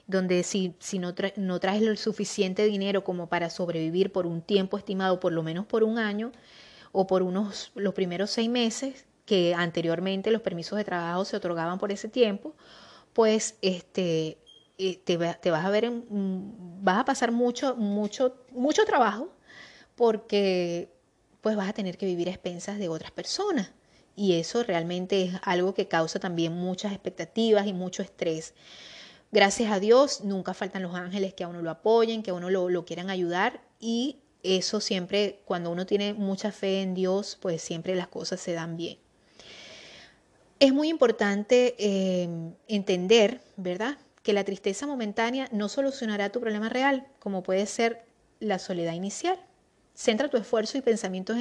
donde 0.06 0.44
si, 0.44 0.76
si 0.78 1.00
no, 1.00 1.16
no 1.38 1.60
traes 1.60 1.82
el 1.82 1.98
suficiente 1.98 2.66
dinero 2.66 3.04
como 3.04 3.28
para 3.28 3.50
sobrevivir 3.50 4.12
por 4.12 4.28
un 4.28 4.44
tiempo 4.44 4.78
estimado, 4.78 5.20
por 5.20 5.34
lo 5.34 5.42
menos 5.42 5.66
por 5.66 5.84
un 5.84 5.98
año 5.98 6.32
o 6.92 7.08
por 7.08 7.24
unos 7.24 7.72
los 7.74 7.96
primeros 7.96 8.30
seis 8.30 8.48
meses, 8.48 9.06
que 9.26 9.54
anteriormente 9.56 10.32
los 10.32 10.42
permisos 10.42 10.78
de 10.78 10.84
trabajo 10.84 11.26
se 11.26 11.38
otorgaban 11.38 11.80
por 11.80 11.92
ese 11.92 12.08
tiempo, 12.08 12.56
pues 13.14 13.58
este, 13.62 14.38
eh, 14.78 14.98
te, 15.04 15.18
te, 15.18 15.52
vas 15.52 15.66
a 15.66 15.70
ver, 15.70 15.92
vas 16.10 17.00
a 17.00 17.06
pasar 17.06 17.32
mucho, 17.32 17.76
mucho, 17.76 18.38
mucho 18.52 18.86
trabajo 18.86 19.30
porque 19.96 20.92
pues 21.42 21.56
vas 21.56 21.70
a 21.70 21.74
tener 21.74 21.98
que 21.98 22.06
vivir 22.06 22.28
a 22.28 22.32
expensas 22.32 22.78
de 22.78 22.90
otras 22.90 23.12
personas. 23.12 23.72
Y 24.16 24.34
eso 24.34 24.64
realmente 24.64 25.24
es 25.24 25.34
algo 25.44 25.74
que 25.74 25.88
causa 25.88 26.20
también 26.20 26.54
muchas 26.54 26.94
expectativas 26.94 27.68
y 27.68 27.74
mucho 27.74 28.02
estrés. 28.02 28.54
Gracias 29.32 29.72
a 29.72 29.80
Dios, 29.80 30.24
nunca 30.24 30.54
faltan 30.54 30.84
los 30.84 30.96
ángeles 30.96 31.34
que 31.34 31.44
a 31.44 31.48
uno 31.48 31.62
lo 31.62 31.70
apoyen, 31.70 32.24
que 32.24 32.32
a 32.32 32.34
uno 32.34 32.50
lo 32.50 32.86
quieran 32.86 33.10
ayudar 33.10 33.62
y 33.80 34.20
eso 34.46 34.80
siempre, 34.80 35.42
cuando 35.46 35.72
uno 35.72 35.86
tiene 35.86 36.14
mucha 36.14 36.52
fe 36.52 36.82
en 36.82 36.94
Dios, 36.94 37.38
pues 37.42 37.62
siempre 37.62 37.96
las 37.96 38.08
cosas 38.08 38.40
se 38.40 38.54
dan 38.54 38.78
bien. 38.78 39.00
Es 40.60 40.74
muy 40.74 40.90
importante 40.90 41.76
eh, 41.78 42.30
entender, 42.68 43.42
¿verdad?, 43.58 43.98
que 44.24 44.34
la 44.34 44.44
tristeza 44.44 44.88
momentánea 44.88 45.48
no 45.52 45.70
solucionará 45.70 46.32
tu 46.32 46.40
problema 46.40 46.68
real, 46.68 47.06
como 47.20 47.44
puede 47.44 47.68
ser 47.68 48.06
la 48.40 48.58
soledad 48.58 48.94
inicial. 48.94 49.40
Centra 49.94 50.30
tu 50.30 50.38
esfuerzo 50.38 50.78
y 50.78 50.82
pensamientos 50.82 51.38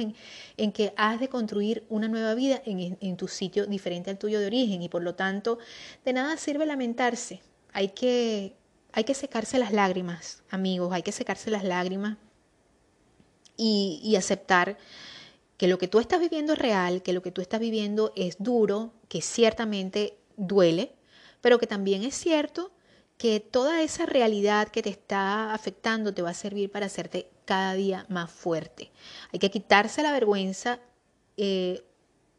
en, 0.57 0.71
que 0.71 0.93
has 0.95 1.19
de 1.19 1.27
construir 1.27 1.83
una 1.89 2.07
nueva 2.07 2.35
vida 2.35 2.61
en, 2.63 2.97
en, 3.01 3.17
tu 3.17 3.27
sitio 3.27 3.65
diferente 3.65 4.11
al 4.11 4.19
tuyo 4.19 4.39
de 4.39 4.45
origen 4.45 4.83
y 4.83 4.87
por 4.87 5.01
lo 5.01 5.15
tanto 5.15 5.57
de 6.05 6.13
nada 6.13 6.37
sirve 6.37 6.65
lamentarse. 6.65 7.41
Hay 7.73 7.89
que, 7.89 8.55
hay 8.93 9.03
que 9.03 9.15
secarse 9.15 9.57
las 9.57 9.73
lágrimas, 9.73 10.43
amigos, 10.49 10.93
hay 10.93 11.01
que 11.01 11.11
secarse 11.11 11.49
las 11.49 11.63
lágrimas 11.63 12.17
y, 13.57 13.99
y 14.03 14.15
aceptar 14.15 14.77
que 15.57 15.67
lo 15.67 15.77
que 15.77 15.87
tú 15.87 15.99
estás 15.99 16.19
viviendo 16.19 16.53
es 16.53 16.59
real, 16.59 17.01
que 17.01 17.13
lo 17.13 17.21
que 17.21 17.31
tú 17.31 17.41
estás 17.41 17.59
viviendo 17.59 18.11
es 18.15 18.37
duro, 18.39 18.93
que 19.07 19.21
ciertamente 19.21 20.17
duele, 20.37 20.93
pero 21.41 21.59
que 21.59 21.67
también 21.67 22.03
es 22.03 22.15
cierto 22.15 22.71
que 23.17 23.39
toda 23.39 23.81
esa 23.81 24.05
realidad 24.05 24.67
que 24.67 24.81
te 24.81 24.89
está 24.89 25.53
afectando 25.53 26.13
te 26.13 26.21
va 26.21 26.31
a 26.31 26.33
servir 26.33 26.69
para 26.69 26.87
hacerte 26.87 27.29
cada 27.45 27.73
día 27.73 28.05
más 28.09 28.29
fuerte. 28.29 28.91
Hay 29.31 29.39
que 29.39 29.51
quitarse 29.51 30.03
la 30.03 30.11
vergüenza, 30.11 30.79
eh, 31.37 31.83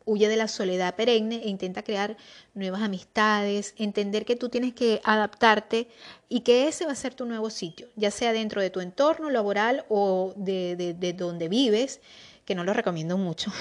huye 0.05 0.29
de 0.29 0.37
la 0.37 0.47
soledad 0.47 0.95
perenne 0.95 1.43
e 1.43 1.49
intenta 1.49 1.83
crear 1.83 2.17
nuevas 2.55 2.83
amistades, 2.83 3.75
entender 3.79 4.25
que 4.25 4.37
tú 4.37 4.49
tienes 4.51 4.75
que 4.75 5.01
adaptarte 5.03 5.89
y 6.29 6.41
que 6.41 6.69
ese 6.69 6.87
va 6.87 6.93
a 6.93 6.97
ser 6.97 7.15
tu 7.15 7.25
nuevo 7.25 7.51
sitio, 7.51 7.89
ya 7.97 8.11
sea 8.11 8.33
dentro 8.33 8.61
de 8.61 8.71
tu 8.71 8.81
entorno 8.81 9.31
laboral 9.31 9.85
o 9.89 10.33
de, 10.37 10.77
de 10.77 11.13
donde 11.15 11.49
vives 11.49 12.01
que 12.47 12.55
no 12.55 12.65
lo 12.65 12.73
recomiendo 12.73 13.19
mucho. 13.19 13.53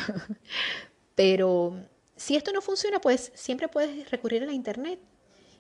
Pero 1.16 1.76
si 2.16 2.38
esto 2.38 2.54
no 2.54 2.62
funciona, 2.62 3.02
pues 3.02 3.32
siempre 3.36 3.68
puedes 3.68 4.10
recurrir 4.10 4.44
a 4.44 4.46
la 4.46 4.54
internet 4.54 5.00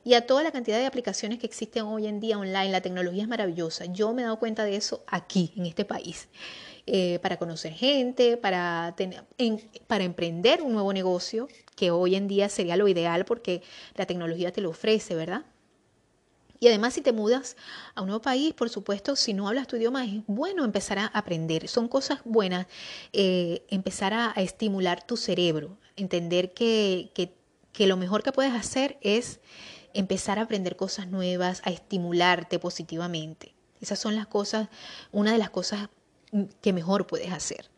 y 0.06 0.14
a 0.14 0.26
toda 0.26 0.44
la 0.44 0.52
cantidad 0.52 0.78
de 0.78 0.86
aplicaciones 0.86 1.40
que 1.40 1.48
existen 1.48 1.84
hoy 1.84 2.06
en 2.08 2.20
día 2.20 2.38
online. 2.38 2.72
La 2.72 2.82
tecnología 2.82 3.24
es 3.24 3.28
maravillosa. 3.28 3.86
Yo 3.86 4.14
me 4.14 4.22
he 4.22 4.26
dado 4.26 4.40
cuenta 4.40 4.64
de 4.64 4.76
eso 4.76 5.04
aquí, 5.08 5.52
en 5.58 5.66
este 5.66 5.84
país. 5.84 6.30
Eh, 6.88 7.18
para 7.24 7.38
conocer 7.38 7.74
gente, 7.74 8.38
para, 8.38 8.94
tener, 8.96 9.24
para 9.88 10.04
emprender 10.04 10.62
un 10.62 10.74
nuevo 10.74 10.94
negocio, 10.94 11.48
que 11.76 11.90
hoy 11.90 12.14
en 12.16 12.28
día 12.28 12.48
sería 12.48 12.78
lo 12.78 12.88
ideal 12.88 13.26
porque 13.26 13.64
la 13.96 14.06
tecnología 14.06 14.54
te 14.54 14.62
lo 14.62 14.70
ofrece, 14.70 15.16
¿verdad? 15.16 15.46
Y 16.66 16.68
además 16.68 16.96
si 16.96 17.02
te 17.02 17.14
mudas 17.14 17.58
a 17.94 18.02
un 18.02 18.08
nuevo 18.08 18.24
país, 18.24 18.52
por 18.56 18.72
supuesto, 18.72 19.16
si 19.16 19.36
no 19.36 19.48
hablas 19.48 19.68
tu 19.68 19.76
idioma, 19.76 20.04
es 20.04 20.24
bueno 20.26 20.66
empezar 20.66 20.98
a 20.98 21.06
aprender. 21.06 21.68
Son 21.68 21.88
cosas 21.88 22.22
buenas 22.26 22.66
eh, 23.14 23.64
empezar 23.70 24.16
a, 24.16 24.32
estimular 24.38 25.06
tu 25.06 25.16
cerebro, 25.16 25.78
entender 25.96 26.56
que, 26.56 27.12
que 27.72 27.86
lo 27.86 27.98
mejor 27.98 28.24
que 28.24 28.32
puedes 28.32 28.52
hacer 28.52 28.98
es 29.02 29.42
empezar 29.94 30.40
a 30.40 30.42
aprender 30.42 30.76
cosas 30.76 31.08
nuevas, 31.08 31.62
a 31.66 31.70
estimularte 31.70 32.58
positivamente. 32.58 33.54
Esas 33.80 34.00
son 34.00 34.16
las 34.16 34.26
cosas, 34.26 34.68
una 35.12 35.34
de 35.34 35.38
las 35.38 35.52
cosas 35.52 35.90
que 36.64 36.74
mejor 36.74 37.06
puedes 37.06 37.32
hacer. 37.32 37.70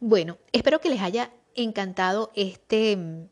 Bueno, 0.00 0.38
espero 0.52 0.80
que 0.80 0.88
les 0.88 1.02
haya 1.02 1.30
encantado 1.54 2.32
este, 2.34 3.28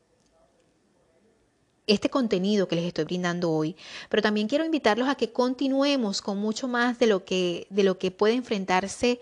este 1.87 2.09
contenido 2.09 2.67
que 2.67 2.75
les 2.75 2.85
estoy 2.85 3.05
brindando 3.05 3.51
hoy, 3.51 3.75
pero 4.09 4.21
también 4.21 4.47
quiero 4.47 4.65
invitarlos 4.65 5.07
a 5.07 5.15
que 5.15 5.31
continuemos 5.31 6.21
con 6.21 6.37
mucho 6.37 6.67
más 6.67 6.99
de 6.99 7.07
lo 7.07 7.25
que, 7.25 7.65
de 7.69 7.83
lo 7.83 7.97
que 7.97 8.11
puede 8.11 8.33
enfrentarse 8.33 9.19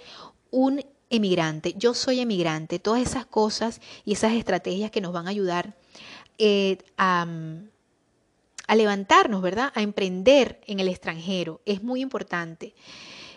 un 0.52 0.84
emigrante. 1.10 1.74
Yo 1.78 1.94
soy 1.94 2.20
emigrante, 2.20 2.80
todas 2.80 3.02
esas 3.02 3.26
cosas 3.26 3.82
y 4.04 4.14
esas 4.14 4.34
estrategias 4.34 4.92
que 4.92 5.02
nos 5.02 5.14
van 5.14 5.28
a 5.28 5.32
ayudar 5.32 5.76
eh, 6.38 6.80
a, 6.98 7.28
levantarnos, 8.76 9.42
¿verdad? 9.42 9.72
A 9.76 9.82
emprender 9.82 10.60
en 10.66 10.80
el 10.80 10.88
extranjero. 10.88 11.62
Es 11.66 11.84
muy 11.84 12.02
importante. 12.02 12.74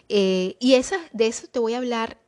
Eh, 0.08 0.56
y 0.58 0.74
esa, 0.74 0.98
de 1.12 1.26
eso 1.26 1.46
te 1.48 1.58
voy 1.58 1.74
a 1.74 1.78
hablar 1.78 2.18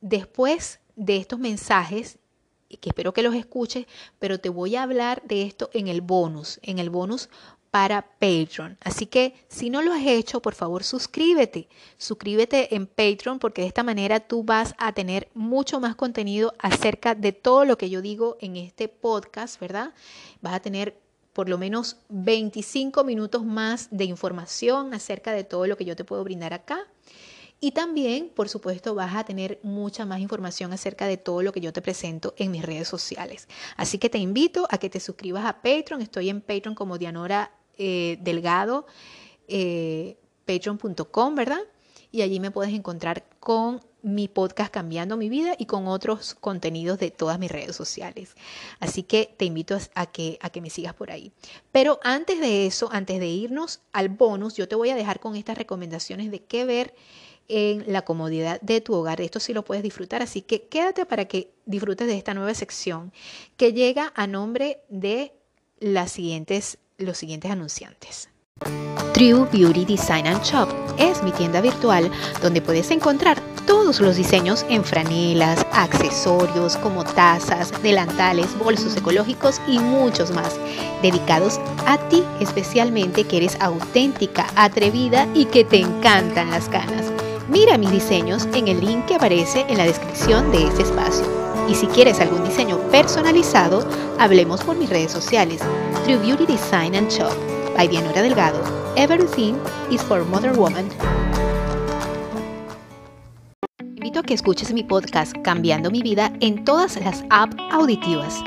después 0.00 0.80
de 0.96 1.18
estos 1.18 1.38
mensajes, 1.38 2.18
que 2.68 2.90
espero 2.90 3.12
que 3.12 3.22
los 3.22 3.34
escuches, 3.34 3.86
pero 4.18 4.40
te 4.40 4.48
voy 4.48 4.76
a 4.76 4.82
hablar 4.82 5.22
de 5.24 5.42
esto 5.42 5.70
en 5.72 5.88
el 5.88 6.00
bonus, 6.00 6.58
en 6.62 6.78
el 6.78 6.90
bonus 6.90 7.28
para 7.70 8.02
Patreon. 8.18 8.78
Así 8.80 9.06
que 9.06 9.34
si 9.48 9.68
no 9.68 9.82
lo 9.82 9.92
has 9.92 10.06
hecho, 10.06 10.40
por 10.40 10.54
favor 10.54 10.82
suscríbete. 10.82 11.68
Suscríbete 11.98 12.74
en 12.74 12.86
Patreon 12.86 13.38
porque 13.38 13.62
de 13.62 13.68
esta 13.68 13.82
manera 13.82 14.20
tú 14.20 14.44
vas 14.44 14.74
a 14.78 14.92
tener 14.92 15.28
mucho 15.34 15.78
más 15.78 15.94
contenido 15.94 16.54
acerca 16.58 17.14
de 17.14 17.32
todo 17.32 17.64
lo 17.64 17.76
que 17.76 17.90
yo 17.90 18.00
digo 18.00 18.38
en 18.40 18.56
este 18.56 18.88
podcast, 18.88 19.60
¿verdad? 19.60 19.92
Vas 20.40 20.54
a 20.54 20.60
tener 20.60 20.98
por 21.32 21.50
lo 21.50 21.58
menos 21.58 21.98
25 22.08 23.04
minutos 23.04 23.44
más 23.44 23.88
de 23.90 24.04
información 24.04 24.94
acerca 24.94 25.32
de 25.32 25.44
todo 25.44 25.66
lo 25.66 25.76
que 25.76 25.84
yo 25.84 25.94
te 25.94 26.04
puedo 26.04 26.24
brindar 26.24 26.54
acá. 26.54 26.86
Y 27.58 27.72
también, 27.72 28.30
por 28.34 28.48
supuesto, 28.48 28.94
vas 28.94 29.16
a 29.16 29.24
tener 29.24 29.58
mucha 29.62 30.04
más 30.04 30.20
información 30.20 30.72
acerca 30.72 31.06
de 31.06 31.16
todo 31.16 31.42
lo 31.42 31.52
que 31.52 31.60
yo 31.60 31.72
te 31.72 31.80
presento 31.80 32.34
en 32.36 32.50
mis 32.50 32.62
redes 32.62 32.86
sociales. 32.86 33.48
Así 33.76 33.98
que 33.98 34.10
te 34.10 34.18
invito 34.18 34.66
a 34.70 34.78
que 34.78 34.90
te 34.90 35.00
suscribas 35.00 35.46
a 35.46 35.62
Patreon. 35.62 36.02
Estoy 36.02 36.28
en 36.28 36.42
Patreon 36.42 36.74
como 36.74 36.98
Dianora 36.98 37.50
eh, 37.78 38.18
Delgado, 38.20 38.86
eh, 39.48 40.16
patreon.com, 40.44 41.34
¿verdad? 41.34 41.60
Y 42.12 42.22
allí 42.22 42.40
me 42.40 42.50
puedes 42.50 42.74
encontrar 42.74 43.24
con 43.40 43.80
mi 44.02 44.28
podcast 44.28 44.72
Cambiando 44.72 45.16
mi 45.16 45.28
vida 45.28 45.56
y 45.58 45.66
con 45.66 45.88
otros 45.88 46.34
contenidos 46.34 46.98
de 46.98 47.10
todas 47.10 47.38
mis 47.38 47.50
redes 47.50 47.74
sociales. 47.74 48.36
Así 48.78 49.02
que 49.02 49.34
te 49.36 49.44
invito 49.44 49.76
a 49.94 50.06
que, 50.06 50.38
a 50.40 50.50
que 50.50 50.60
me 50.60 50.70
sigas 50.70 50.94
por 50.94 51.10
ahí. 51.10 51.32
Pero 51.72 51.98
antes 52.04 52.38
de 52.40 52.66
eso, 52.66 52.88
antes 52.92 53.18
de 53.18 53.26
irnos 53.26 53.80
al 53.92 54.08
bonus, 54.08 54.54
yo 54.54 54.68
te 54.68 54.76
voy 54.76 54.90
a 54.90 54.94
dejar 54.94 55.18
con 55.18 55.34
estas 55.34 55.58
recomendaciones 55.58 56.30
de 56.30 56.44
qué 56.44 56.64
ver 56.64 56.94
en 57.48 57.84
la 57.86 58.02
comodidad 58.02 58.60
de 58.60 58.80
tu 58.80 58.94
hogar. 58.94 59.20
Esto 59.20 59.40
sí 59.40 59.52
lo 59.52 59.64
puedes 59.64 59.82
disfrutar, 59.82 60.22
así 60.22 60.42
que 60.42 60.68
quédate 60.68 61.06
para 61.06 61.26
que 61.26 61.52
disfrutes 61.64 62.06
de 62.06 62.16
esta 62.16 62.34
nueva 62.34 62.54
sección 62.54 63.12
que 63.56 63.72
llega 63.72 64.12
a 64.14 64.26
nombre 64.26 64.80
de 64.88 65.32
los 65.78 66.10
siguientes 66.10 66.78
anunciantes. 67.50 68.28
True 69.12 69.46
Beauty 69.52 69.84
Design 69.84 70.26
and 70.26 70.42
Shop 70.42 70.68
es 70.98 71.22
mi 71.22 71.30
tienda 71.32 71.60
virtual 71.60 72.10
donde 72.42 72.62
puedes 72.62 72.90
encontrar 72.90 73.40
todos 73.66 74.00
los 74.00 74.16
diseños 74.16 74.64
en 74.68 74.84
franelas, 74.84 75.66
accesorios 75.72 76.76
como 76.78 77.04
tazas, 77.04 77.70
delantales, 77.82 78.58
bolsos 78.58 78.96
ecológicos 78.96 79.60
y 79.66 79.78
muchos 79.78 80.30
más, 80.30 80.58
dedicados 81.02 81.60
a 81.86 81.98
ti 82.08 82.24
especialmente 82.40 83.24
que 83.24 83.38
eres 83.38 83.60
auténtica, 83.60 84.46
atrevida 84.54 85.28
y 85.34 85.46
que 85.46 85.64
te 85.64 85.78
encantan 85.80 86.50
las 86.50 86.68
canas. 86.68 87.15
Mira 87.48 87.78
mis 87.78 87.92
diseños 87.92 88.48
en 88.54 88.66
el 88.66 88.80
link 88.80 89.06
que 89.06 89.14
aparece 89.14 89.64
en 89.68 89.78
la 89.78 89.84
descripción 89.84 90.50
de 90.50 90.66
este 90.66 90.82
espacio. 90.82 91.24
Y 91.68 91.74
si 91.76 91.86
quieres 91.86 92.18
algún 92.18 92.44
diseño 92.44 92.76
personalizado, 92.90 93.86
hablemos 94.18 94.64
por 94.64 94.76
mis 94.76 94.90
redes 94.90 95.12
sociales, 95.12 95.60
True 96.04 96.16
Beauty 96.16 96.44
Design 96.44 96.96
and 96.96 97.08
Shop 97.08 97.32
by 97.76 97.86
Dianora 97.86 98.22
Delgado. 98.22 98.60
Everything 98.96 99.54
is 99.92 100.02
for 100.02 100.24
Mother 100.24 100.52
Woman. 100.58 100.88
Invito 103.80 104.20
a 104.20 104.22
que 104.24 104.34
escuches 104.34 104.72
mi 104.72 104.82
podcast 104.82 105.32
Cambiando 105.44 105.92
mi 105.92 106.02
vida 106.02 106.32
en 106.40 106.64
todas 106.64 106.96
las 106.96 107.24
apps 107.30 107.56
auditivas. 107.70 108.42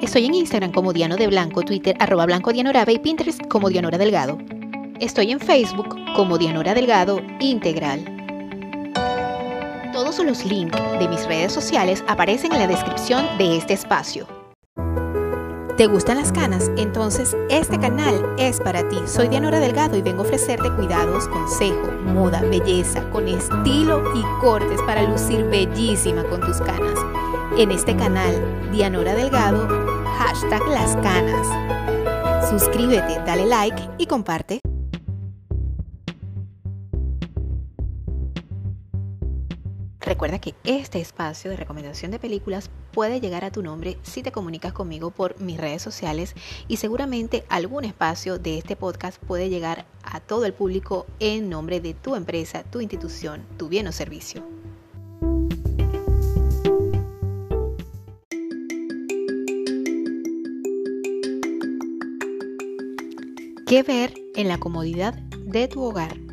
Estoy 0.00 0.24
en 0.24 0.34
Instagram 0.34 0.72
como 0.72 0.94
Diano 0.94 1.16
de 1.16 1.26
Blanco, 1.26 1.62
Twitter 1.62 1.94
arroba 2.00 2.24
Blanco 2.24 2.54
Dianoraba 2.54 2.90
y 2.90 2.98
Pinterest 2.98 3.46
como 3.48 3.68
Dianora 3.68 3.98
Delgado. 3.98 4.38
Estoy 4.98 5.30
en 5.30 5.40
Facebook 5.40 5.94
como 6.16 6.38
Dianora 6.38 6.72
Delgado 6.72 7.20
Integral. 7.40 8.19
Todos 10.00 10.18
los 10.20 10.46
links 10.46 10.80
de 10.98 11.08
mis 11.08 11.26
redes 11.26 11.52
sociales 11.52 12.02
aparecen 12.08 12.54
en 12.54 12.60
la 12.60 12.66
descripción 12.66 13.22
de 13.36 13.58
este 13.58 13.74
espacio. 13.74 14.26
¿Te 15.76 15.86
gustan 15.88 16.16
las 16.16 16.32
canas? 16.32 16.70
Entonces 16.78 17.36
este 17.50 17.78
canal 17.78 18.34
es 18.38 18.60
para 18.60 18.88
ti. 18.88 18.96
Soy 19.04 19.28
Dianora 19.28 19.60
Delgado 19.60 19.98
y 19.98 20.00
vengo 20.00 20.22
a 20.22 20.24
ofrecerte 20.24 20.74
cuidados, 20.74 21.28
consejo, 21.28 21.92
moda, 22.14 22.40
belleza, 22.40 23.10
con 23.10 23.28
estilo 23.28 24.02
y 24.14 24.22
cortes 24.40 24.80
para 24.86 25.02
lucir 25.02 25.44
bellísima 25.44 26.24
con 26.24 26.40
tus 26.40 26.62
canas. 26.62 26.98
En 27.58 27.70
este 27.70 27.94
canal, 27.94 28.34
Dianora 28.72 29.14
Delgado, 29.14 29.68
hashtag 30.16 30.66
las 30.68 30.96
canas. 30.96 32.48
Suscríbete, 32.48 33.20
dale 33.26 33.44
like 33.44 33.82
y 33.98 34.06
comparte. 34.06 34.60
Recuerda 40.20 40.38
que 40.38 40.54
este 40.64 41.00
espacio 41.00 41.50
de 41.50 41.56
recomendación 41.56 42.10
de 42.10 42.18
películas 42.18 42.68
puede 42.92 43.22
llegar 43.22 43.42
a 43.42 43.50
tu 43.50 43.62
nombre 43.62 43.96
si 44.02 44.22
te 44.22 44.30
comunicas 44.30 44.74
conmigo 44.74 45.10
por 45.10 45.40
mis 45.40 45.56
redes 45.56 45.80
sociales 45.80 46.34
y 46.68 46.76
seguramente 46.76 47.42
algún 47.48 47.86
espacio 47.86 48.38
de 48.38 48.58
este 48.58 48.76
podcast 48.76 49.18
puede 49.24 49.48
llegar 49.48 49.86
a 50.02 50.20
todo 50.20 50.44
el 50.44 50.52
público 50.52 51.06
en 51.20 51.48
nombre 51.48 51.80
de 51.80 51.94
tu 51.94 52.16
empresa, 52.16 52.64
tu 52.64 52.82
institución, 52.82 53.46
tu 53.56 53.70
bien 53.70 53.86
o 53.86 53.92
servicio. 53.92 54.44
¿Qué 63.66 63.82
ver 63.82 64.12
en 64.34 64.48
la 64.48 64.58
comodidad 64.58 65.14
de 65.14 65.66
tu 65.66 65.82
hogar? 65.82 66.29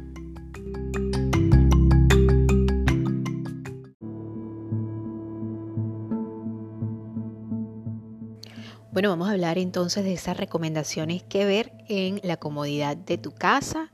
Bueno, 8.97 9.09
vamos 9.09 9.29
a 9.29 9.33
hablar 9.33 9.59
entonces 9.59 10.03
de 10.03 10.13
esas 10.13 10.37
recomendaciones 10.37 11.21
que 11.21 11.45
ver 11.45 11.71
en 11.87 12.19
la 12.23 12.37
comodidad 12.37 12.97
de 12.97 13.19
tu 13.19 13.31
casa. 13.31 13.91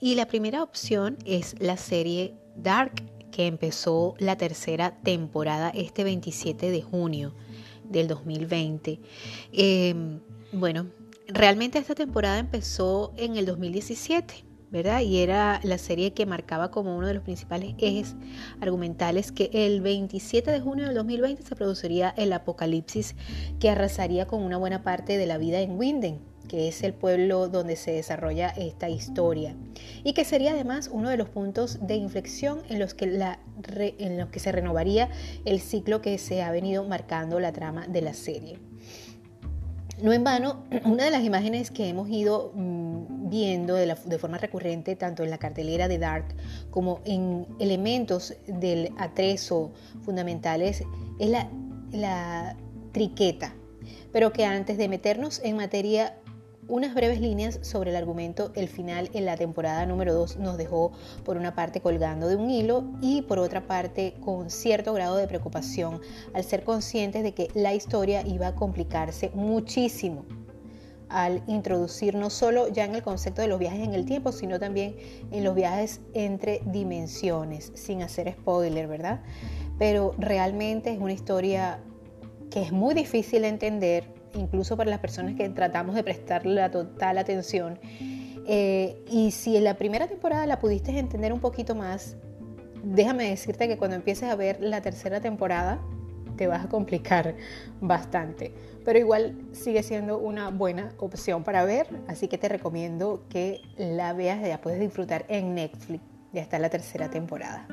Y 0.00 0.14
la 0.14 0.24
primera 0.24 0.62
opción 0.62 1.18
es 1.26 1.56
la 1.60 1.76
serie 1.76 2.32
Dark, 2.56 3.02
que 3.30 3.48
empezó 3.48 4.14
la 4.18 4.38
tercera 4.38 4.96
temporada 5.02 5.68
este 5.74 6.04
27 6.04 6.70
de 6.70 6.80
junio 6.80 7.34
del 7.84 8.08
2020. 8.08 8.98
Em, 9.52 10.20
bueno, 10.52 10.86
realmente 11.28 11.78
esta 11.78 11.94
temporada 11.94 12.38
empezó 12.38 13.12
en 13.18 13.36
el 13.36 13.44
2017 13.44 14.45
¿verdad? 14.70 15.00
Y 15.00 15.18
era 15.18 15.60
la 15.62 15.78
serie 15.78 16.12
que 16.12 16.26
marcaba 16.26 16.70
como 16.70 16.96
uno 16.96 17.06
de 17.06 17.14
los 17.14 17.22
principales 17.22 17.74
ejes 17.78 18.16
argumentales 18.60 19.32
que 19.32 19.50
el 19.52 19.80
27 19.80 20.50
de 20.50 20.60
junio 20.60 20.86
del 20.86 20.94
2020 20.94 21.42
se 21.42 21.56
produciría 21.56 22.14
el 22.16 22.32
apocalipsis 22.32 23.14
que 23.60 23.70
arrasaría 23.70 24.26
con 24.26 24.42
una 24.42 24.56
buena 24.56 24.82
parte 24.82 25.18
de 25.18 25.26
la 25.26 25.38
vida 25.38 25.60
en 25.60 25.78
Winden, 25.78 26.20
que 26.48 26.68
es 26.68 26.82
el 26.82 26.94
pueblo 26.94 27.48
donde 27.48 27.76
se 27.76 27.92
desarrolla 27.92 28.48
esta 28.48 28.88
historia 28.88 29.54
y 30.04 30.12
que 30.12 30.24
sería 30.24 30.52
además 30.52 30.90
uno 30.92 31.10
de 31.10 31.16
los 31.16 31.28
puntos 31.28 31.86
de 31.86 31.96
inflexión 31.96 32.62
en 32.68 32.78
los 32.78 32.94
que, 32.94 33.06
la, 33.06 33.38
en 33.76 34.18
los 34.18 34.28
que 34.28 34.40
se 34.40 34.52
renovaría 34.52 35.10
el 35.44 35.60
ciclo 35.60 36.00
que 36.00 36.18
se 36.18 36.42
ha 36.42 36.50
venido 36.50 36.84
marcando 36.84 37.40
la 37.40 37.52
trama 37.52 37.86
de 37.86 38.02
la 38.02 38.14
serie. 38.14 38.58
No 40.02 40.12
en 40.12 40.24
vano, 40.24 40.64
una 40.84 41.04
de 41.04 41.10
las 41.10 41.24
imágenes 41.24 41.70
que 41.70 41.88
hemos 41.88 42.08
ido 42.08 42.52
mm, 42.54 43.28
viendo 43.30 43.74
de, 43.74 44.18
forma 44.18 44.38
recurrente, 44.38 44.96
tanto 44.96 45.22
en 45.22 45.30
la 45.30 45.38
cartelera 45.38 45.88
de 45.88 45.98
Dark 45.98 46.34
como 46.70 47.00
en 47.04 47.46
elementos 47.58 48.34
del 48.46 48.92
atrezo 48.98 49.72
fundamentales, 50.02 50.84
es 51.18 51.28
la, 51.30 51.48
la 51.92 52.56
triqueta. 52.92 53.54
Pero 54.12 54.32
que 54.32 54.44
antes 54.44 54.78
de 54.78 54.88
meternos 54.88 55.40
en 55.42 55.56
materia 55.56 56.16
unas 56.68 56.94
breves 56.94 57.20
líneas 57.20 57.58
sobre 57.62 57.90
el 57.90 57.96
argumento, 57.96 58.50
el 58.54 58.68
final 58.68 59.10
en 59.12 59.24
la 59.24 59.36
temporada 59.36 59.86
número 59.86 60.14
2 60.14 60.38
nos 60.38 60.56
dejó 60.56 60.92
por 61.24 61.36
una 61.36 61.54
parte 61.54 61.80
colgando 61.80 62.28
de 62.28 62.36
un 62.36 62.50
hilo 62.50 62.84
y 63.00 63.22
por 63.22 63.38
otra 63.38 63.66
parte 63.66 64.14
con 64.20 64.50
cierto 64.50 64.92
grado 64.92 65.16
de 65.16 65.28
preocupación 65.28 66.00
al 66.34 66.44
ser 66.44 66.64
conscientes 66.64 67.22
de 67.22 67.32
que 67.32 67.48
la 67.54 67.74
historia 67.74 68.26
iba 68.26 68.48
a 68.48 68.54
complicarse 68.54 69.30
muchísimo 69.34 70.24
al 71.08 71.42
introducir 71.46 72.14
no 72.14 72.30
solo 72.30 72.68
ya 72.68 72.84
en 72.84 72.94
el 72.94 73.02
concepto 73.02 73.42
de 73.42 73.48
los 73.48 73.58
viajes 73.58 73.80
en 73.80 73.94
el 73.94 74.04
tiempo, 74.04 74.32
sino 74.32 74.58
también 74.58 74.96
en 75.30 75.44
los 75.44 75.54
viajes 75.54 76.00
entre 76.14 76.60
dimensiones, 76.66 77.70
sin 77.74 78.02
hacer 78.02 78.32
spoiler, 78.32 78.88
¿verdad? 78.88 79.20
Pero 79.78 80.14
realmente 80.18 80.92
es 80.92 80.98
una 80.98 81.12
historia 81.12 81.78
que 82.50 82.62
es 82.62 82.72
muy 82.72 82.94
difícil 82.94 83.42
de 83.42 83.48
entender, 83.48 84.15
incluso 84.36 84.76
para 84.76 84.90
las 84.90 85.00
personas 85.00 85.34
que 85.34 85.48
tratamos 85.48 85.94
de 85.94 86.02
prestarle 86.02 86.54
la 86.54 86.70
total 86.70 87.18
atención. 87.18 87.78
Eh, 88.46 89.04
y 89.10 89.32
si 89.32 89.56
en 89.56 89.64
la 89.64 89.74
primera 89.74 90.06
temporada 90.06 90.46
la 90.46 90.58
pudiste 90.58 90.96
entender 90.96 91.32
un 91.32 91.40
poquito 91.40 91.74
más, 91.74 92.16
déjame 92.84 93.28
decirte 93.30 93.66
que 93.66 93.76
cuando 93.76 93.96
empieces 93.96 94.28
a 94.28 94.36
ver 94.36 94.60
la 94.60 94.80
tercera 94.80 95.20
temporada, 95.20 95.80
te 96.36 96.46
vas 96.46 96.64
a 96.64 96.68
complicar 96.68 97.34
bastante. 97.80 98.52
Pero 98.84 98.98
igual 98.98 99.36
sigue 99.52 99.82
siendo 99.82 100.18
una 100.18 100.50
buena 100.50 100.92
opción 100.98 101.42
para 101.42 101.64
ver, 101.64 101.88
así 102.06 102.28
que 102.28 102.38
te 102.38 102.48
recomiendo 102.48 103.24
que 103.28 103.62
la 103.76 104.12
veas, 104.12 104.46
ya 104.46 104.60
puedes 104.60 104.78
disfrutar 104.78 105.24
en 105.28 105.54
Netflix. 105.54 106.04
Ya 106.32 106.42
está 106.42 106.58
la 106.58 106.68
tercera 106.68 107.08
temporada. 107.08 107.66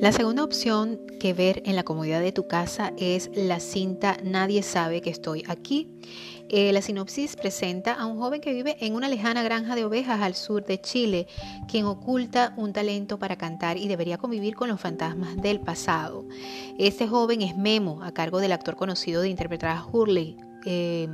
La 0.00 0.12
segunda 0.12 0.44
opción 0.44 1.00
que 1.18 1.34
ver 1.34 1.60
en 1.66 1.74
la 1.74 1.82
comodidad 1.82 2.20
de 2.20 2.30
tu 2.30 2.46
casa 2.46 2.92
es 2.98 3.30
la 3.34 3.58
cinta 3.58 4.16
Nadie 4.22 4.62
sabe 4.62 5.00
que 5.00 5.10
estoy 5.10 5.42
aquí. 5.48 5.88
Eh, 6.48 6.72
la 6.72 6.82
sinopsis 6.82 7.34
presenta 7.34 7.94
a 7.94 8.06
un 8.06 8.16
joven 8.16 8.40
que 8.40 8.52
vive 8.52 8.76
en 8.78 8.94
una 8.94 9.08
lejana 9.08 9.42
granja 9.42 9.74
de 9.74 9.84
ovejas 9.84 10.22
al 10.22 10.36
sur 10.36 10.64
de 10.64 10.80
Chile, 10.80 11.26
quien 11.66 11.84
oculta 11.84 12.54
un 12.56 12.72
talento 12.72 13.18
para 13.18 13.36
cantar 13.36 13.76
y 13.76 13.88
debería 13.88 14.18
convivir 14.18 14.54
con 14.54 14.68
los 14.68 14.80
fantasmas 14.80 15.36
del 15.36 15.58
pasado. 15.58 16.24
Este 16.78 17.08
joven 17.08 17.42
es 17.42 17.56
Memo, 17.56 18.00
a 18.04 18.12
cargo 18.12 18.38
del 18.38 18.52
actor 18.52 18.76
conocido 18.76 19.20
de 19.22 19.30
interpretar 19.30 19.76
a 19.76 19.84
Hurley. 19.84 20.36
Eh, 20.64 21.08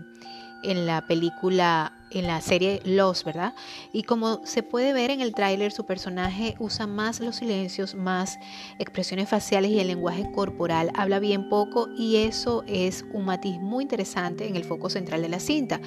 en 0.63 0.87
la 0.87 1.07
película, 1.07 1.93
en 2.15 2.27
la 2.27 2.41
serie 2.41 2.81
Los, 2.85 3.25
¿verdad? 3.25 3.55
Y 3.93 4.05
como 4.05 4.45
se 4.45 4.63
puede 4.63 4.93
ver 4.93 5.11
en 5.11 5.21
el 5.21 5.35
tráiler, 5.35 5.73
su 5.73 5.85
personaje 5.85 6.55
usa 6.59 6.87
más 6.87 7.21
los 7.21 7.37
silencios, 7.37 7.95
más 7.95 8.39
expresiones 8.79 9.29
faciales 9.29 9.71
y 9.71 9.81
el 9.81 9.89
lenguaje 9.89 10.31
corporal, 10.33 10.91
habla 10.95 11.19
bien 11.19 11.49
poco 11.49 11.89
y 11.97 12.17
eso 12.17 12.65
es 12.67 13.05
un 13.13 13.25
matiz 13.25 13.59
muy 13.61 13.83
interesante 13.83 14.47
en 14.47 14.57
el 14.57 14.65
foco 14.65 14.89
central 14.89 15.23
de 15.23 15.29
la 15.29 15.41
cinta. 15.41 15.81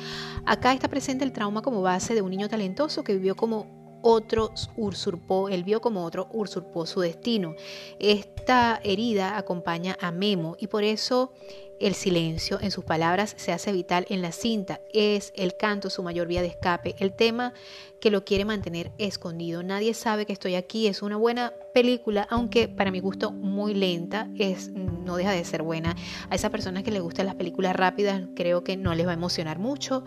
Acá 0.45 0.73
está 0.73 0.87
presente 0.87 1.23
el 1.23 1.31
trauma 1.31 1.61
como 1.61 1.81
base 1.81 2.13
de 2.13 2.21
un 2.21 2.31
niño 2.31 2.49
talentoso 2.49 3.03
que 3.03 3.13
vivió 3.13 3.35
como 3.35 3.77
otro 4.01 4.53
usurpó, 4.75 5.49
él 5.49 5.63
vio 5.63 5.81
como 5.81 6.03
otro 6.03 6.29
usurpó 6.31 6.85
su 6.85 7.01
destino. 7.01 7.55
Esta 7.99 8.79
herida 8.83 9.37
acompaña 9.37 9.97
a 9.99 10.11
Memo 10.11 10.55
y 10.59 10.67
por 10.67 10.83
eso 10.83 11.33
el 11.79 11.93
silencio 11.93 12.59
en 12.61 12.71
sus 12.71 12.83
palabras 12.83 13.33
se 13.37 13.51
hace 13.51 13.71
vital 13.71 14.05
en 14.09 14.21
la 14.21 14.31
cinta. 14.31 14.81
Es 14.93 15.33
el 15.35 15.55
canto 15.57 15.89
su 15.89 16.03
mayor 16.03 16.27
vía 16.27 16.41
de 16.41 16.47
escape, 16.47 16.95
el 16.99 17.13
tema 17.13 17.53
que 17.99 18.11
lo 18.11 18.23
quiere 18.23 18.45
mantener 18.45 18.91
escondido. 18.97 19.63
Nadie 19.63 19.93
sabe 19.93 20.25
que 20.25 20.33
estoy 20.33 20.55
aquí. 20.55 20.87
Es 20.87 21.01
una 21.01 21.17
buena 21.17 21.53
película, 21.73 22.27
aunque 22.29 22.67
para 22.67 22.91
mi 22.91 22.99
gusto 22.99 23.31
muy 23.31 23.73
lenta, 23.73 24.29
es, 24.37 24.69
no 24.69 25.15
deja 25.17 25.31
de 25.31 25.43
ser 25.45 25.63
buena. 25.63 25.95
A 26.29 26.35
esas 26.35 26.51
personas 26.51 26.83
que 26.83 26.91
les 26.91 27.01
gustan 27.01 27.25
las 27.25 27.35
películas 27.35 27.75
rápidas, 27.75 28.23
creo 28.35 28.63
que 28.63 28.77
no 28.77 28.93
les 28.95 29.05
va 29.05 29.11
a 29.11 29.15
emocionar 29.15 29.59
mucho. 29.59 30.03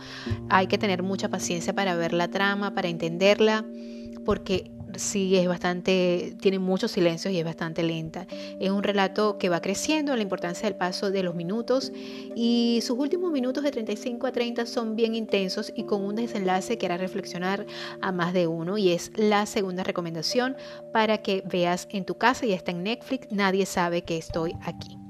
Hay 0.48 0.66
que 0.66 0.78
tener 0.78 1.02
mucha 1.02 1.28
paciencia 1.28 1.74
para 1.74 1.96
ver 1.96 2.12
la 2.12 2.28
trama, 2.28 2.74
para 2.74 2.88
entenderla, 2.88 3.64
porque 4.24 4.70
sí 4.97 5.36
es 5.36 5.47
bastante, 5.47 6.36
tiene 6.41 6.59
muchos 6.59 6.91
silencios 6.91 7.32
y 7.32 7.38
es 7.38 7.45
bastante 7.45 7.82
lenta. 7.82 8.26
Es 8.59 8.70
un 8.70 8.82
relato 8.82 9.38
que 9.38 9.49
va 9.49 9.61
creciendo, 9.61 10.16
la 10.16 10.22
importancia 10.22 10.68
del 10.68 10.76
paso 10.76 11.11
de 11.11 11.22
los 11.22 11.34
minutos 11.34 11.93
y 12.34 12.80
sus 12.82 12.99
últimos 12.99 13.32
minutos 13.32 13.62
de 13.64 13.70
35 13.70 14.26
a 14.26 14.32
30 14.32 14.66
son 14.66 14.97
bien 14.97 15.14
intensos 15.14 15.72
y 15.74 15.84
con 15.84 16.05
un 16.05 16.16
desenlace 16.16 16.78
que 16.78 16.86
hará 16.86 16.97
reflexionar 16.97 17.66
a 18.01 18.12
más 18.12 18.32
de 18.32 18.47
uno 18.47 18.78
y 18.78 18.91
es 18.91 19.12
la 19.16 19.47
segunda 19.47 19.82
recomendación 19.82 20.57
para 20.93 21.18
que 21.18 21.43
veas 21.47 21.88
en 21.91 22.05
tu 22.05 22.16
casa 22.16 22.47
y 22.47 22.53
está 22.53 22.70
en 22.70 22.82
Netflix, 22.82 23.28
nadie 23.30 23.66
sabe 23.66 24.03
que 24.03 24.16
estoy 24.18 24.53
aquí. 24.62 25.09